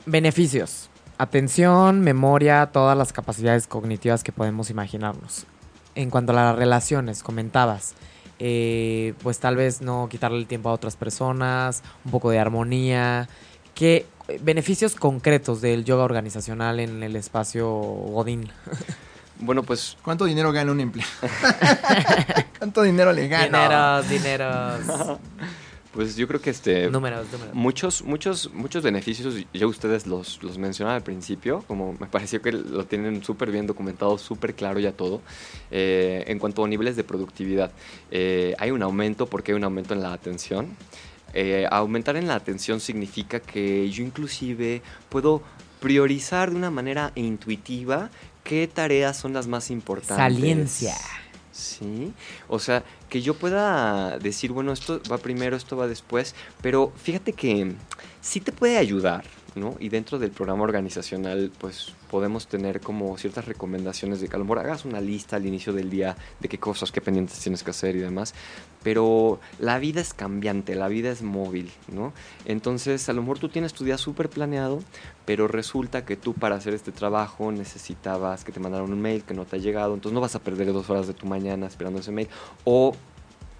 [0.06, 0.90] beneficios.
[1.16, 5.46] Atención, memoria, todas las capacidades cognitivas que podemos imaginarnos.
[5.94, 7.94] En cuanto a las relaciones, comentabas,
[8.40, 13.28] eh, pues tal vez no quitarle el tiempo a otras personas, un poco de armonía.
[13.74, 18.50] ¿Qué eh, beneficios concretos del yoga organizacional en el espacio Godín?
[19.36, 21.10] Bueno, pues ¿Cuánto dinero gana un empleado?
[22.58, 24.00] ¿Cuánto dinero le gana?
[24.02, 25.18] Dineros, dineros.
[25.94, 27.54] Pues yo creo que este números, números.
[27.54, 32.50] muchos muchos muchos beneficios ya ustedes los los mencionaron al principio como me pareció que
[32.50, 35.22] lo tienen súper bien documentado súper claro ya todo
[35.70, 37.70] Eh, en cuanto a niveles de productividad
[38.10, 40.66] eh, hay un aumento porque hay un aumento en la atención
[41.36, 45.42] Eh, aumentar en la atención significa que yo inclusive puedo
[45.80, 48.10] priorizar de una manera intuitiva
[48.44, 50.94] qué tareas son las más importantes Saliencia.
[51.54, 52.12] Sí,
[52.48, 57.32] o sea, que yo pueda decir, bueno, esto va primero, esto va después, pero fíjate
[57.32, 57.76] que
[58.20, 59.24] sí te puede ayudar,
[59.54, 59.76] ¿no?
[59.78, 64.52] Y dentro del programa organizacional, pues podemos tener como ciertas recomendaciones de que a lo
[64.54, 67.96] hagas una lista al inicio del día de qué cosas, qué pendientes tienes que hacer
[67.96, 68.34] y demás,
[68.82, 72.12] pero la vida es cambiante, la vida es móvil, ¿no?
[72.44, 74.80] Entonces, a lo mejor tú tienes tu día súper planeado,
[75.24, 79.34] pero resulta que tú para hacer este trabajo necesitabas que te mandaran un mail que
[79.34, 82.00] no te ha llegado, entonces no vas a perder dos horas de tu mañana esperando
[82.00, 82.28] ese mail.
[82.64, 82.94] O,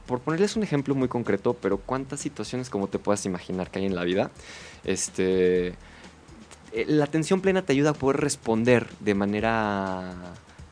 [0.07, 3.87] por ponerles un ejemplo muy concreto, pero cuántas situaciones como te puedas imaginar que hay
[3.87, 4.31] en la vida,
[4.85, 5.69] este,
[6.73, 10.13] eh, la atención plena te ayuda a poder responder de manera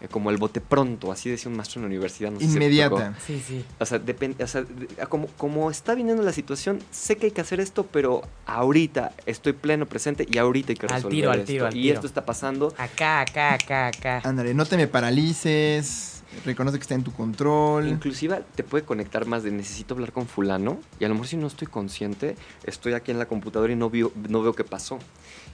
[0.00, 2.30] eh, como el bote pronto, así decía un maestro en la universidad.
[2.32, 2.64] No sé si te tocó.
[2.64, 3.14] Inmediata.
[3.24, 3.64] Sí, sí.
[3.78, 7.32] O sea, depende, o sea, de- como, como está viniendo la situación, sé que hay
[7.32, 11.30] que hacer esto, pero ahorita estoy pleno presente y ahorita hay que Al resolver tiro,
[11.30, 11.46] al esto.
[11.52, 11.94] tiro, al y tiro.
[11.94, 12.74] esto está pasando.
[12.78, 14.20] Acá, acá, acá, acá.
[14.24, 16.21] Ándale, no te me paralices.
[16.44, 17.88] Reconoce que está en tu control.
[17.88, 21.36] Inclusive te puede conectar más de necesito hablar con fulano y a lo mejor si
[21.36, 23.90] no estoy consciente, estoy aquí en la computadora y no
[24.28, 24.98] no veo qué pasó.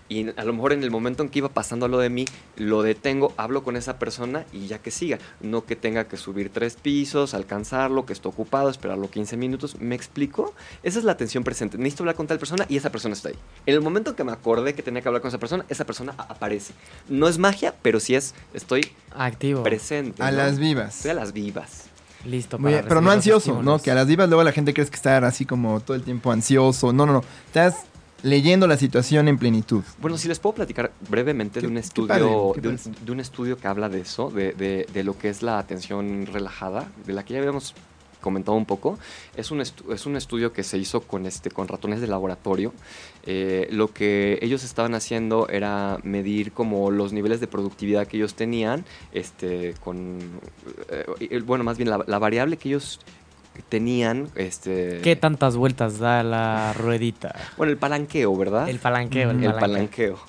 [0.09, 2.24] Y a lo mejor en el momento en que iba pasando lo de mí,
[2.56, 5.18] lo detengo, hablo con esa persona y ya que siga.
[5.40, 9.78] No que tenga que subir tres pisos, alcanzarlo, que esté ocupado, esperarlo 15 minutos.
[9.80, 10.54] ¿Me explico?
[10.82, 11.76] Esa es la atención presente.
[11.76, 13.38] Necesito hablar con tal persona y esa persona está ahí.
[13.66, 15.84] En el momento en que me acordé que tenía que hablar con esa persona, esa
[15.84, 16.72] persona aparece.
[17.09, 19.62] No es magia, pero sí es, estoy Activo.
[19.62, 20.22] presente.
[20.22, 20.38] A ¿no?
[20.38, 20.96] las vivas.
[20.96, 21.84] Estoy a las vivas.
[22.24, 22.59] Listo.
[22.59, 23.78] Muy para bien, pero no ansioso, ¿no?
[23.78, 26.32] Que a las divas luego la gente cree que estar así como todo el tiempo
[26.32, 26.92] ansioso.
[26.92, 27.24] No, no, no.
[27.46, 27.84] Estás
[28.23, 29.83] leyendo la situación en plenitud.
[30.01, 32.25] Bueno, si les puedo platicar brevemente de un estudio, padre,
[32.61, 32.93] de, un, padre.
[33.05, 36.27] de un estudio que habla de eso, de, de- de lo que es la atención
[36.27, 37.75] relajada, de la que ya habíamos
[38.21, 38.99] comentaba un poco,
[39.37, 42.73] es un, es un estudio que se hizo con, este, con ratones de laboratorio.
[43.25, 48.35] Eh, lo que ellos estaban haciendo era medir como los niveles de productividad que ellos
[48.35, 50.19] tenían, este, con,
[51.21, 52.99] eh, bueno, más bien la, la variable que ellos
[53.68, 57.34] tenían, este, ¿Qué tantas vueltas da la ruedita?
[57.56, 58.68] bueno, el palanqueo, ¿verdad?
[58.68, 59.30] El palanqueo.
[59.30, 60.16] El, El palanqueo.
[60.16, 60.18] palanqueo.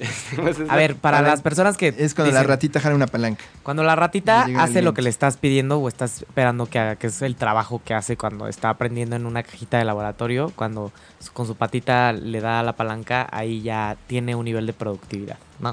[0.00, 2.94] Este, pues, es A ver, para Palan- las personas que Es cuando la ratita jala
[2.94, 3.44] una palanca.
[3.62, 7.08] Cuando la ratita hace lo que le estás pidiendo o estás esperando que haga, que
[7.08, 10.90] es el trabajo que hace cuando está aprendiendo en una cajita de laboratorio, cuando
[11.34, 15.72] con su patita le da la palanca, ahí ya tiene un nivel de productividad, ¿no?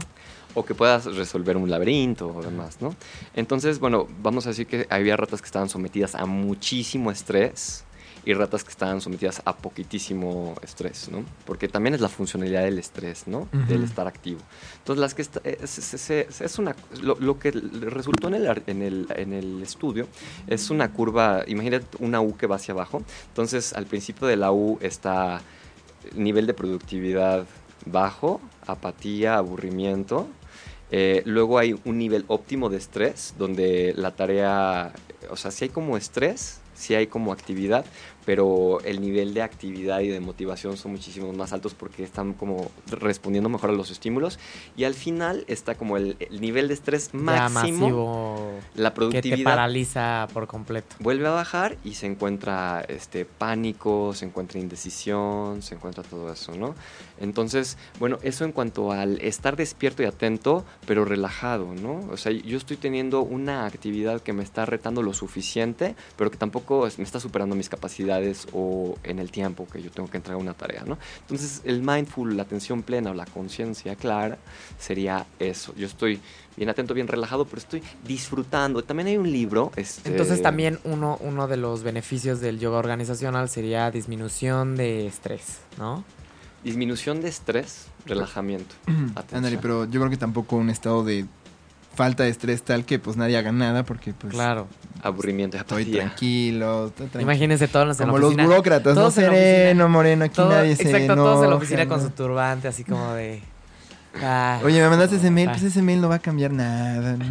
[0.58, 2.96] O que puedas resolver un laberinto o demás, ¿no?
[3.36, 7.84] Entonces, bueno, vamos a decir que había ratas que estaban sometidas a muchísimo estrés
[8.26, 11.24] y ratas que estaban sometidas a poquitísimo estrés, ¿no?
[11.46, 13.48] Porque también es la funcionalidad del estrés, ¿no?
[13.68, 13.86] Del Ujú.
[13.86, 14.40] estar activo.
[14.80, 15.98] Entonces, las que est- eh, se- se-
[16.32, 20.08] se- es una lo, lo que resultó en el, en, el, en el estudio
[20.48, 23.04] es una curva, imagínate una U que va hacia abajo.
[23.30, 25.42] Entonces, al principio de la U está
[26.16, 27.46] nivel de productividad
[27.86, 30.28] bajo, apatía, aburrimiento.
[30.92, 34.94] Eh, luego hay un nivel óptimo de estrés, donde la tarea,
[35.30, 37.86] o sea, si hay como estrés, si hay como actividad,
[38.28, 42.72] pero el nivel de actividad y de motivación son muchísimos más altos porque están como
[42.88, 44.38] respondiendo mejor a los estímulos.
[44.76, 49.46] Y al final está como el, el nivel de estrés máximo, la que te productividad
[49.46, 50.98] paraliza por completo.
[51.00, 56.54] vuelve a bajar y se encuentra este pánico, se encuentra indecisión, se encuentra todo eso,
[56.54, 56.76] ¿no?
[57.22, 62.06] Entonces, bueno, eso en cuanto al estar despierto y atento, pero relajado, ¿no?
[62.12, 66.36] O sea, yo estoy teniendo una actividad que me está retando lo suficiente, pero que
[66.36, 68.17] tampoco me está superando mis capacidades
[68.54, 70.98] o en el tiempo que yo tengo que entregar una tarea, ¿no?
[71.22, 74.38] Entonces, el mindful, la atención plena o la conciencia clara
[74.80, 75.74] sería eso.
[75.76, 76.20] Yo estoy
[76.56, 78.84] bien atento, bien relajado, pero estoy disfrutando.
[78.84, 83.48] También hay un libro, este Entonces también uno, uno de los beneficios del yoga organizacional
[83.50, 86.04] sería disminución de estrés, ¿no?
[86.64, 88.76] Disminución de estrés, relajamiento.
[89.32, 91.26] Ándale, pero yo creo que tampoco un estado de
[91.98, 94.68] falta de estrés tal que pues nadie haga nada porque pues claro.
[95.02, 96.02] Aburrimiento estoy apatía.
[96.06, 97.22] tranquilo, estoy tranquilo.
[97.24, 100.76] Imagínense todos en la Como los burócratas, no todos en sereno, moreno, aquí Todo- nadie
[100.76, 103.42] se exacto, todos en la oficina con su turbante, así como de...
[104.24, 105.52] ah, Oye, me mandaste ese mail, ah.
[105.54, 107.18] pues ese mail no va a cambiar nada.
[107.18, 107.26] ¿no?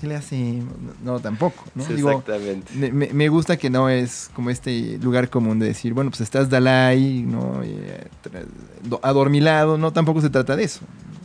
[0.00, 0.74] ¿Qué le hacemos?
[1.04, 1.84] No, no, tampoco, ¿no?
[1.84, 2.72] Sí, Digo, exactamente.
[2.74, 6.48] me, me- gusta que no es como este lugar común de decir, bueno, pues estás
[6.48, 7.62] Dalai, ¿no?
[7.62, 8.06] Y, eh,
[9.02, 10.80] adormilado, no, tampoco se trata de eso.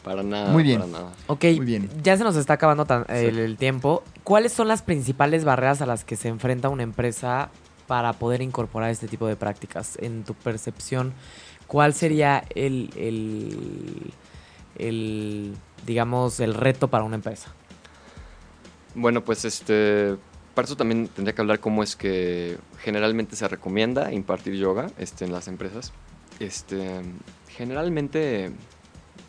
[0.05, 0.51] Para nada.
[0.51, 0.79] Muy bien.
[0.79, 1.11] Para nada.
[1.27, 1.89] Ok, Muy bien.
[2.03, 3.13] ya se nos está acabando tan- Sí.
[3.25, 4.03] el, el tiempo.
[4.23, 7.49] ¿Cuáles son las principales barreras a las que se enfrenta una empresa
[7.87, 9.97] para poder incorporar este tipo de prácticas?
[9.99, 11.13] En tu percepción,
[11.67, 14.13] ¿cuál sería el, el,
[14.77, 15.55] el,
[15.87, 17.51] digamos, el reto para una empresa?
[18.93, 20.17] Bueno, pues este.
[20.53, 25.25] Para eso también tendría que hablar cómo es que generalmente se recomienda impartir yoga este,
[25.25, 25.91] en las empresas.
[26.39, 27.01] Este,
[27.49, 28.51] generalmente,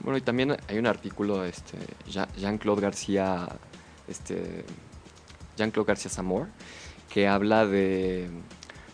[0.01, 1.79] bueno, y también hay un artículo, este,
[2.09, 3.49] Jean- Jean-Claude García,
[4.09, 4.65] este,
[5.57, 6.49] Jean-Claude García Zamor,
[7.13, 8.29] que habla de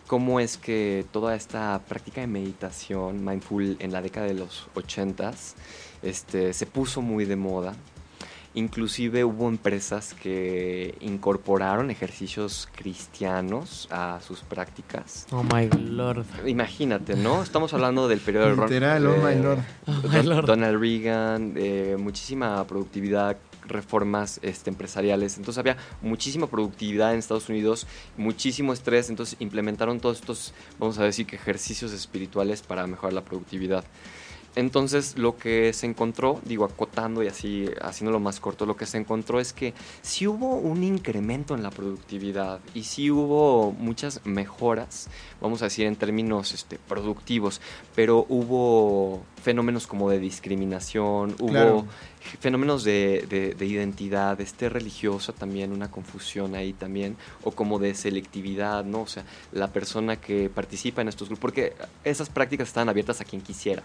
[0.07, 5.53] cómo es que toda esta práctica de meditación mindful en la década de los 80s
[6.01, 7.73] este, se puso muy de moda.
[8.55, 15.25] Inclusive hubo empresas que incorporaron ejercicios cristianos a sus prácticas.
[15.31, 16.25] Oh my lord.
[16.45, 17.41] Imagínate, ¿no?
[17.41, 19.59] Estamos hablando del periodo de Ron- Literal, oh my de lord.
[19.87, 20.45] Oh my lord.
[20.45, 23.37] Donald Reagan, eh, muchísima productividad,
[23.67, 25.37] reformas este, empresariales.
[25.37, 27.87] Entonces había muchísima productividad en Estados Unidos,
[28.17, 29.09] muchísimo estrés.
[29.09, 33.83] Entonces implementaron todos estos, vamos a decir que ejercicios espirituales para mejorar la productividad.
[34.55, 38.97] Entonces lo que se encontró, digo acotando y así haciéndolo más corto, lo que se
[38.97, 45.09] encontró es que sí hubo un incremento en la productividad y sí hubo muchas mejoras,
[45.41, 47.61] vamos a decir en términos este, productivos,
[47.95, 51.85] pero hubo fenómenos como de discriminación, hubo Claro.
[52.39, 57.95] fenómenos de, de- de identidad, este religiosa también, una confusión ahí también, o como de
[57.95, 59.01] selectividad, ¿no?
[59.01, 61.73] O sea, la persona que participa en estos grupos, porque
[62.03, 63.83] esas prácticas estaban abiertas a quien quisiera.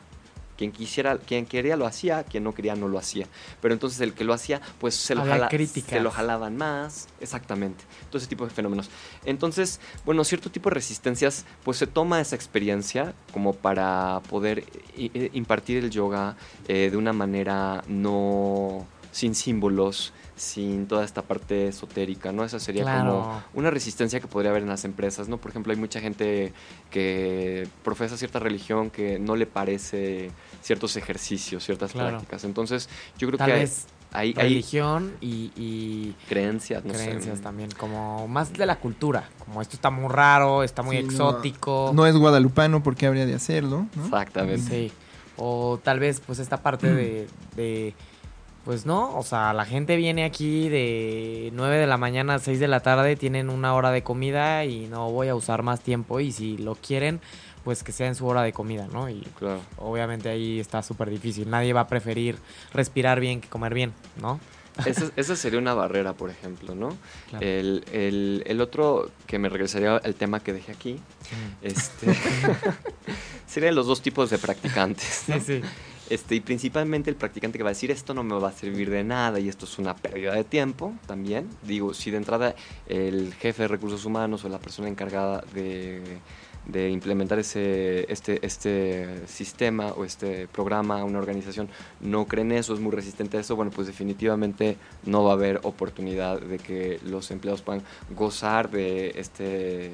[0.59, 3.27] Quien quisiera, quien quería lo hacía, quien no quería no lo hacía.
[3.63, 5.49] Pero entonces el que lo hacía, pues se lo, jala-
[5.97, 7.85] se lo jalaban más, exactamente.
[8.11, 8.91] Todo ese tipo de fenómenos.
[9.25, 14.65] Entonces, bueno, cierto tipo de resistencias, pues se toma esa experiencia como para poder
[14.97, 16.37] i- i- impartir el yoga
[16.67, 22.45] eh, de una manera no sin símbolos, sin toda esta parte esotérica, ¿no?
[22.45, 23.11] Esa sería Claro.
[23.23, 25.39] como una resistencia que podría haber en las empresas, ¿no?
[25.39, 26.53] Por ejemplo, hay mucha gente
[26.91, 30.31] que profesa cierta religión que no le parece
[30.63, 32.11] ciertos ejercicios, ciertas Claro.
[32.11, 32.45] prácticas.
[32.45, 32.89] Entonces,
[33.19, 37.43] yo creo Tal que vez hay, hay religión y, y creencias, no creencias sé.
[37.43, 41.91] también, como más de la cultura, como esto está muy raro, está muy Sí, exótico.
[41.95, 43.87] No es guadalupano, ¿por qué habría de hacerlo?
[43.97, 44.05] ¿no?
[44.05, 44.89] Exactamente.
[44.89, 44.93] Sí.
[45.37, 47.95] O tal vez, pues, esta parte de, de,
[48.69, 52.61] Pues no, o sea, la gente viene aquí de 9 de la mañana a 6
[52.61, 56.21] de la tarde, tienen una hora de comida y no voy a usar más tiempo.
[56.21, 57.19] Y si lo quieren,
[57.65, 59.09] pues que sea en su hora de comida, ¿no?
[59.09, 59.63] Y Claro.
[59.79, 61.49] obviamente ahí está súper difícil.
[61.49, 62.37] Nadie va a preferir
[62.75, 64.39] respirar bien que comer bien, ¿no?
[64.85, 66.91] Esa, esa sería una barrera, por ejemplo, ¿no?
[67.31, 67.47] Claro.
[67.47, 71.67] El, el- el otro que me regresaría al tema que dejé aquí, Mm.
[71.67, 72.07] este,
[73.47, 75.25] serían los dos tipos de practicantes.
[75.29, 75.41] ¿no?
[75.41, 75.63] Sí, sí.
[76.11, 78.89] Este, y principalmente el practicante que va a decir esto no me va a servir
[78.89, 81.49] de nada y esto es una pérdida de tiempo también.
[81.63, 82.55] Digo, si de entrada
[82.87, 86.21] el jefe de recursos humanos o la persona encargada de,
[86.91, 91.69] implementar ese, este, este sistema o este programa, una organización,
[92.01, 95.35] no cree en eso, es muy resistente a eso, bueno, pues definitivamente no va a
[95.35, 97.83] haber oportunidad de que los empleados puedan
[98.15, 99.93] gozar de este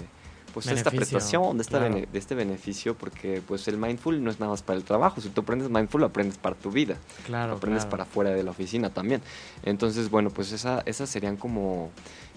[0.55, 1.95] pues esta prestación, de, esta claro.
[1.95, 5.21] bene- de este beneficio, porque pues el mindful no es nada más para el trabajo,
[5.21, 6.97] si tú aprendes mindful lo aprendes para tu vida,
[7.27, 7.51] Claro.
[7.53, 7.91] lo aprendes claro.
[7.91, 9.21] para fuera de la oficina también.
[9.65, 11.91] Entonces, bueno, pues esa, esas serían como,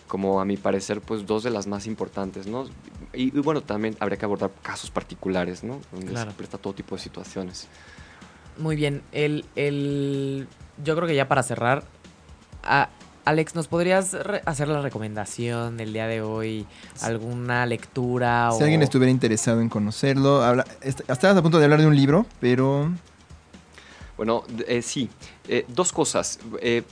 [0.08, 2.66] como a mi parecer, pues dos de las más importantes, ¿no?
[3.14, 5.80] Y, y, bueno, también habría que abordar casos particulares, ¿no?
[5.92, 6.32] Donde Claro.
[6.32, 7.68] se presta todo tipo de situaciones.
[8.58, 9.04] Muy bien.
[9.12, 10.48] El, el,
[10.84, 11.84] yo creo que ya para cerrar,
[12.64, 12.90] a-
[13.28, 14.16] Alex, ¿nos podrías
[14.46, 16.66] hacer la recomendación del día de hoy?
[17.02, 18.50] ¿Alguna lectura?
[18.54, 18.64] Si o...
[18.64, 22.26] alguien estuviera interesado en conocerlo, habla, est- estabas a punto de hablar de un libro,
[22.40, 22.90] pero
[24.16, 25.10] Bueno, eh, sí,
[25.50, 26.40] Eh, dos cosas.
[26.62, 26.84] Eh,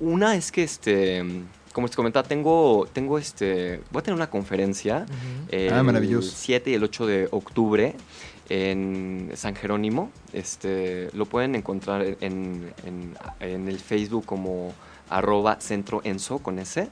[0.00, 1.22] una es que, este,
[1.74, 5.04] como te comentaba, tengo, tengo este, voy a tener una conferencia
[5.50, 6.32] el Ah, maravilloso.
[6.34, 7.94] 7 y el 8 de octubre
[8.48, 10.10] en San Jerónimo.
[10.32, 14.72] Este, lo pueden encontrar en, en- en el Facebook como
[15.10, 16.88] arroba centro Enso con S.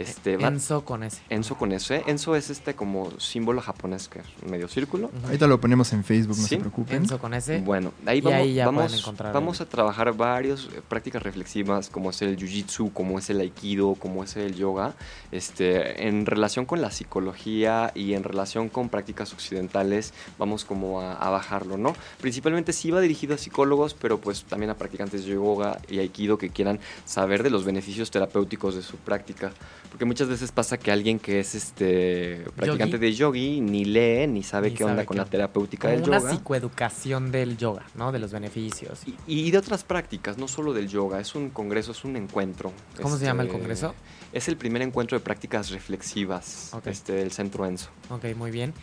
[0.00, 1.20] Este, va- Enzo con ese.
[1.28, 2.02] Enso con S.
[2.06, 5.06] Enso es este como símbolo japonés que es medio círculo.
[5.08, 5.26] Ujú.
[5.26, 6.48] ahorita lo ponemos en Facebook, no Sí.
[6.50, 6.96] se preocupen.
[6.98, 7.60] Enzo con ese.
[7.60, 12.22] Bueno, ahí Y vamos, ahí ya vamos, vamos a trabajar varias prácticas reflexivas, como es
[12.22, 14.94] el jiu-jitsu, como es el aikido, como es el yoga,
[15.32, 21.14] este, en relación con la psicología y en relación con prácticas occidentales, vamos como a,
[21.14, 21.94] a bajarlo, ¿no?
[22.20, 26.38] Principalmente sí va dirigido a psicólogos, pero pues también a practicantes de yoga y aikido
[26.38, 29.52] que quieran saber de los beneficios terapéuticos de su práctica.
[29.90, 32.98] Porque muchas veces pasa que alguien que es este practicante Yogi.
[33.06, 35.30] de yogi ni lee ni sabe Ni qué onda sabe con qué la onda.
[35.30, 36.30] terapéutica Como del una yoga.
[36.32, 38.12] psicoeducación del yoga, ¿no?
[38.12, 39.00] De los beneficios.
[39.06, 42.72] Y, y de otras prácticas, no solo del yoga, es un congreso, es un encuentro.
[43.00, 43.94] ¿Cómo se llama el Este, congreso?
[44.32, 47.88] Es el primer encuentro de prácticas reflexivas este, del Centro Enso.
[48.10, 48.74] Ok, muy bien.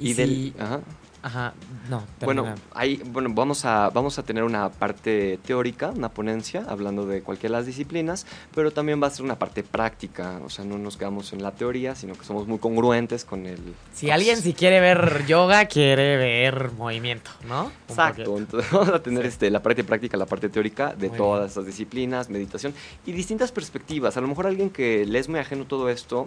[0.00, 0.54] Y, Y, del...
[0.58, 0.80] ajá.
[1.28, 1.52] Ajá,
[1.90, 7.04] no, Bueno, ahí, bueno vamos, a, vamos a tener una parte teórica, una ponencia, hablando
[7.04, 10.64] de cualquiera de las disciplinas, pero también va a ser una parte práctica, o sea,
[10.64, 13.58] no nos quedamos en la teoría, sino que somos muy congruentes con el...
[13.92, 17.70] Si alguien si quiere ver yoga, quiere ver movimiento, ¿no?
[17.88, 19.28] Exacto, entonces vamos a tener Sí.
[19.28, 21.50] este, la parte práctica, la parte teórica de Muy todas bien.
[21.50, 22.72] esas disciplinas, meditación
[23.04, 24.16] y distintas perspectivas.
[24.16, 26.26] A lo mejor alguien que le es muy ajeno todo esto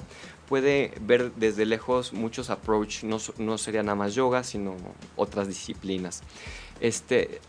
[0.52, 4.76] puede ver desde lejos muchos approach, no, no sería nada más yoga, sino
[5.16, 6.24] otras disciplinas.
[6.82, 7.40] Este,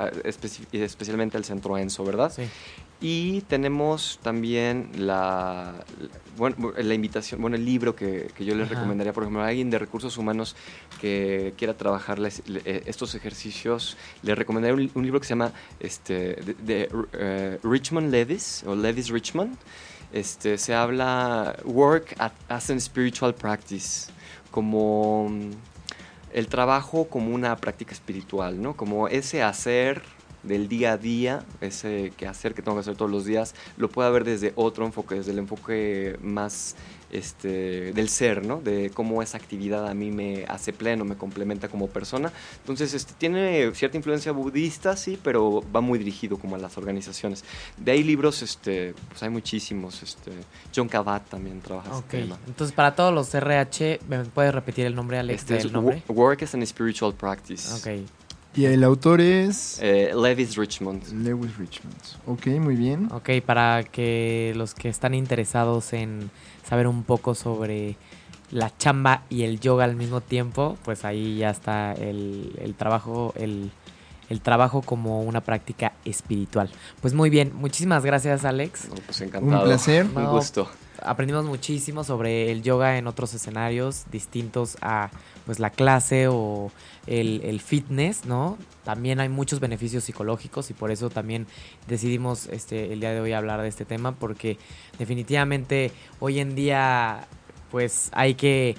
[0.05, 2.33] a- especi- especialmente al centro ENSO, ¿verdad?
[2.35, 2.43] Sí.
[3.03, 5.85] Y tenemos también la,
[6.37, 8.75] bueno, la invitación, bueno, el libro que, que yo les Ajá.
[8.75, 10.55] recomendaría, por ejemplo, a alguien de recursos humanos
[11.01, 15.31] que quiera trabajar les- le- eh, estos ejercicios, le recomendaría un, un libro que se
[15.31, 19.57] llama este, de, de, eh, Richmond Levis, o Levis Richmond.
[20.13, 24.11] Este, se habla Work at- as an Spiritual Practice,
[24.51, 25.31] como
[26.33, 28.77] el trabajo como una práctica espiritual, ¿no?
[28.77, 30.03] Como ese hacer
[30.43, 33.89] del día a día, ese que hacer que tengo que hacer todos los días, lo
[33.89, 36.77] pueda ver desde otro enfoque, desde el enfoque más
[37.13, 38.61] este, del ser, ¿no?
[38.61, 42.33] De cómo esa actividad a mí me hace pleno, me complementa como persona.
[42.61, 47.45] Entonces, este, tiene cierta influencia budista, sí, pero va muy dirigido como a las organizaciones.
[47.77, 50.03] De ahí libros, este, pues hay muchísimos.
[50.03, 50.31] Este,
[50.75, 52.05] John Kabat también trabaja Ok.
[52.05, 52.39] este tema.
[52.47, 56.03] Entonces, para todos los RH, ¿me puedes repetir el nombre, Alex, Este es nombre?
[56.09, 57.73] Wo- Work as an Spiritual Practice.
[57.75, 58.07] Ok.
[58.53, 61.07] Y el autor es Eh, Levis Richmond.
[61.25, 61.95] Lewis Richmond.
[62.27, 63.09] Ok, muy bien.
[63.13, 66.33] Ok, para que los que están interesados en
[66.65, 67.97] saber un poco sobre
[68.51, 73.33] la chamba y el yoga al mismo tiempo, pues ahí ya está el, el trabajo,
[73.37, 73.71] el,
[74.29, 76.71] el trabajo como una práctica espiritual.
[77.01, 78.89] Pues muy bien, muchísimas gracias Alex.
[78.89, 79.63] No, pues encantado.
[79.63, 80.07] Un placer.
[80.15, 80.69] Un gusto.
[81.03, 85.11] Aprendimos muchísimo sobre el yoga en otros escenarios distintos a
[85.51, 86.71] pues la clase o
[87.09, 88.57] el, el fitness, ¿no?
[88.85, 91.49] También hay muchos beneficios psicológicos y por eso también
[91.89, 94.59] decidimos este el día de hoy hablar de este tema porque
[94.97, 95.91] definitivamente
[96.21, 97.27] hoy en día
[97.73, 98.77] pues hay que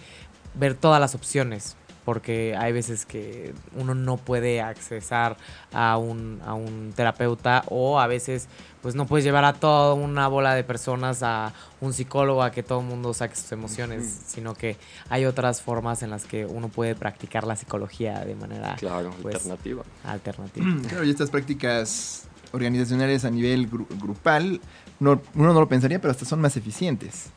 [0.54, 1.76] ver todas las opciones
[2.12, 5.38] porque hay veces que uno no puede accesar
[5.72, 8.50] a un, a un terapeuta o a veces
[8.82, 12.64] pues no puedes llevar a toda una bola de personas a un psicólogo a que
[12.64, 14.76] todo el mundo saque sus emociones, sino que
[15.10, 19.36] hay otras formas en las que uno puede practicar la psicología de manera Claro, pues,
[19.36, 19.84] alternativa.
[20.04, 20.66] alternativa.
[20.90, 24.60] Claro, y estas prácticas organizacionales a nivel gru- grupal,
[25.00, 27.28] no, uno no lo pensaría, pero hasta son más eficientes.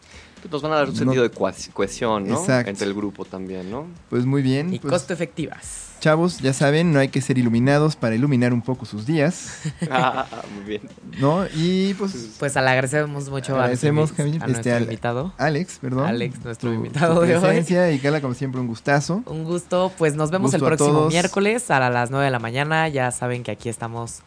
[0.44, 2.38] Que Nos van a dar un No- sentido de cohe- cohesión, ¿no?
[2.38, 2.68] Exacto.
[2.70, 3.86] Entre el grupo también, ¿no?
[4.10, 4.72] Pues muy bien.
[4.74, 5.80] Y pues, costo efectivas.
[6.00, 9.48] Chavos, ya saben, no hay que ser iluminados para iluminar un poco sus días,
[9.90, 10.82] Ah, muy bien.
[11.18, 11.46] ¿no?
[11.54, 14.82] Y pues Pues le agradecemos mucho a, nuestro Agradecemos, invi- Javier, a este, nuestro al-
[14.82, 15.32] invitado.
[15.38, 16.06] Alex, perdón.
[16.06, 17.40] Alex, nuestro tu- invitado tu de hoy.
[17.42, 19.22] presencia y Carla, como siempre, un gustazo.
[19.24, 21.12] Un gusto, pues nos vemos Gusto el a próximo todos.
[21.12, 22.86] miércoles a las 9 de la mañana.
[22.88, 24.18] Ya saben que aquí estamos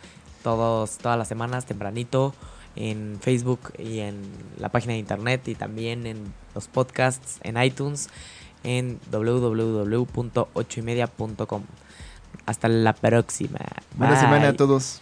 [0.42, 2.34] todos, todas las semanas tempranito
[2.78, 4.22] en Facebook y en
[4.58, 8.10] la página de internet y también en los podcasts en iTunes
[8.64, 11.64] en www.ochoymedia.com.
[12.46, 13.60] Hasta la próxima.
[13.96, 15.00] Buena semana a todos.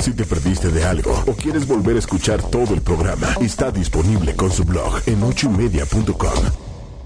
[0.00, 4.34] Si te perdiste de algo o quieres volver a escuchar todo el programa, está disponible
[4.34, 6.69] con su blog en ochoymedia.com.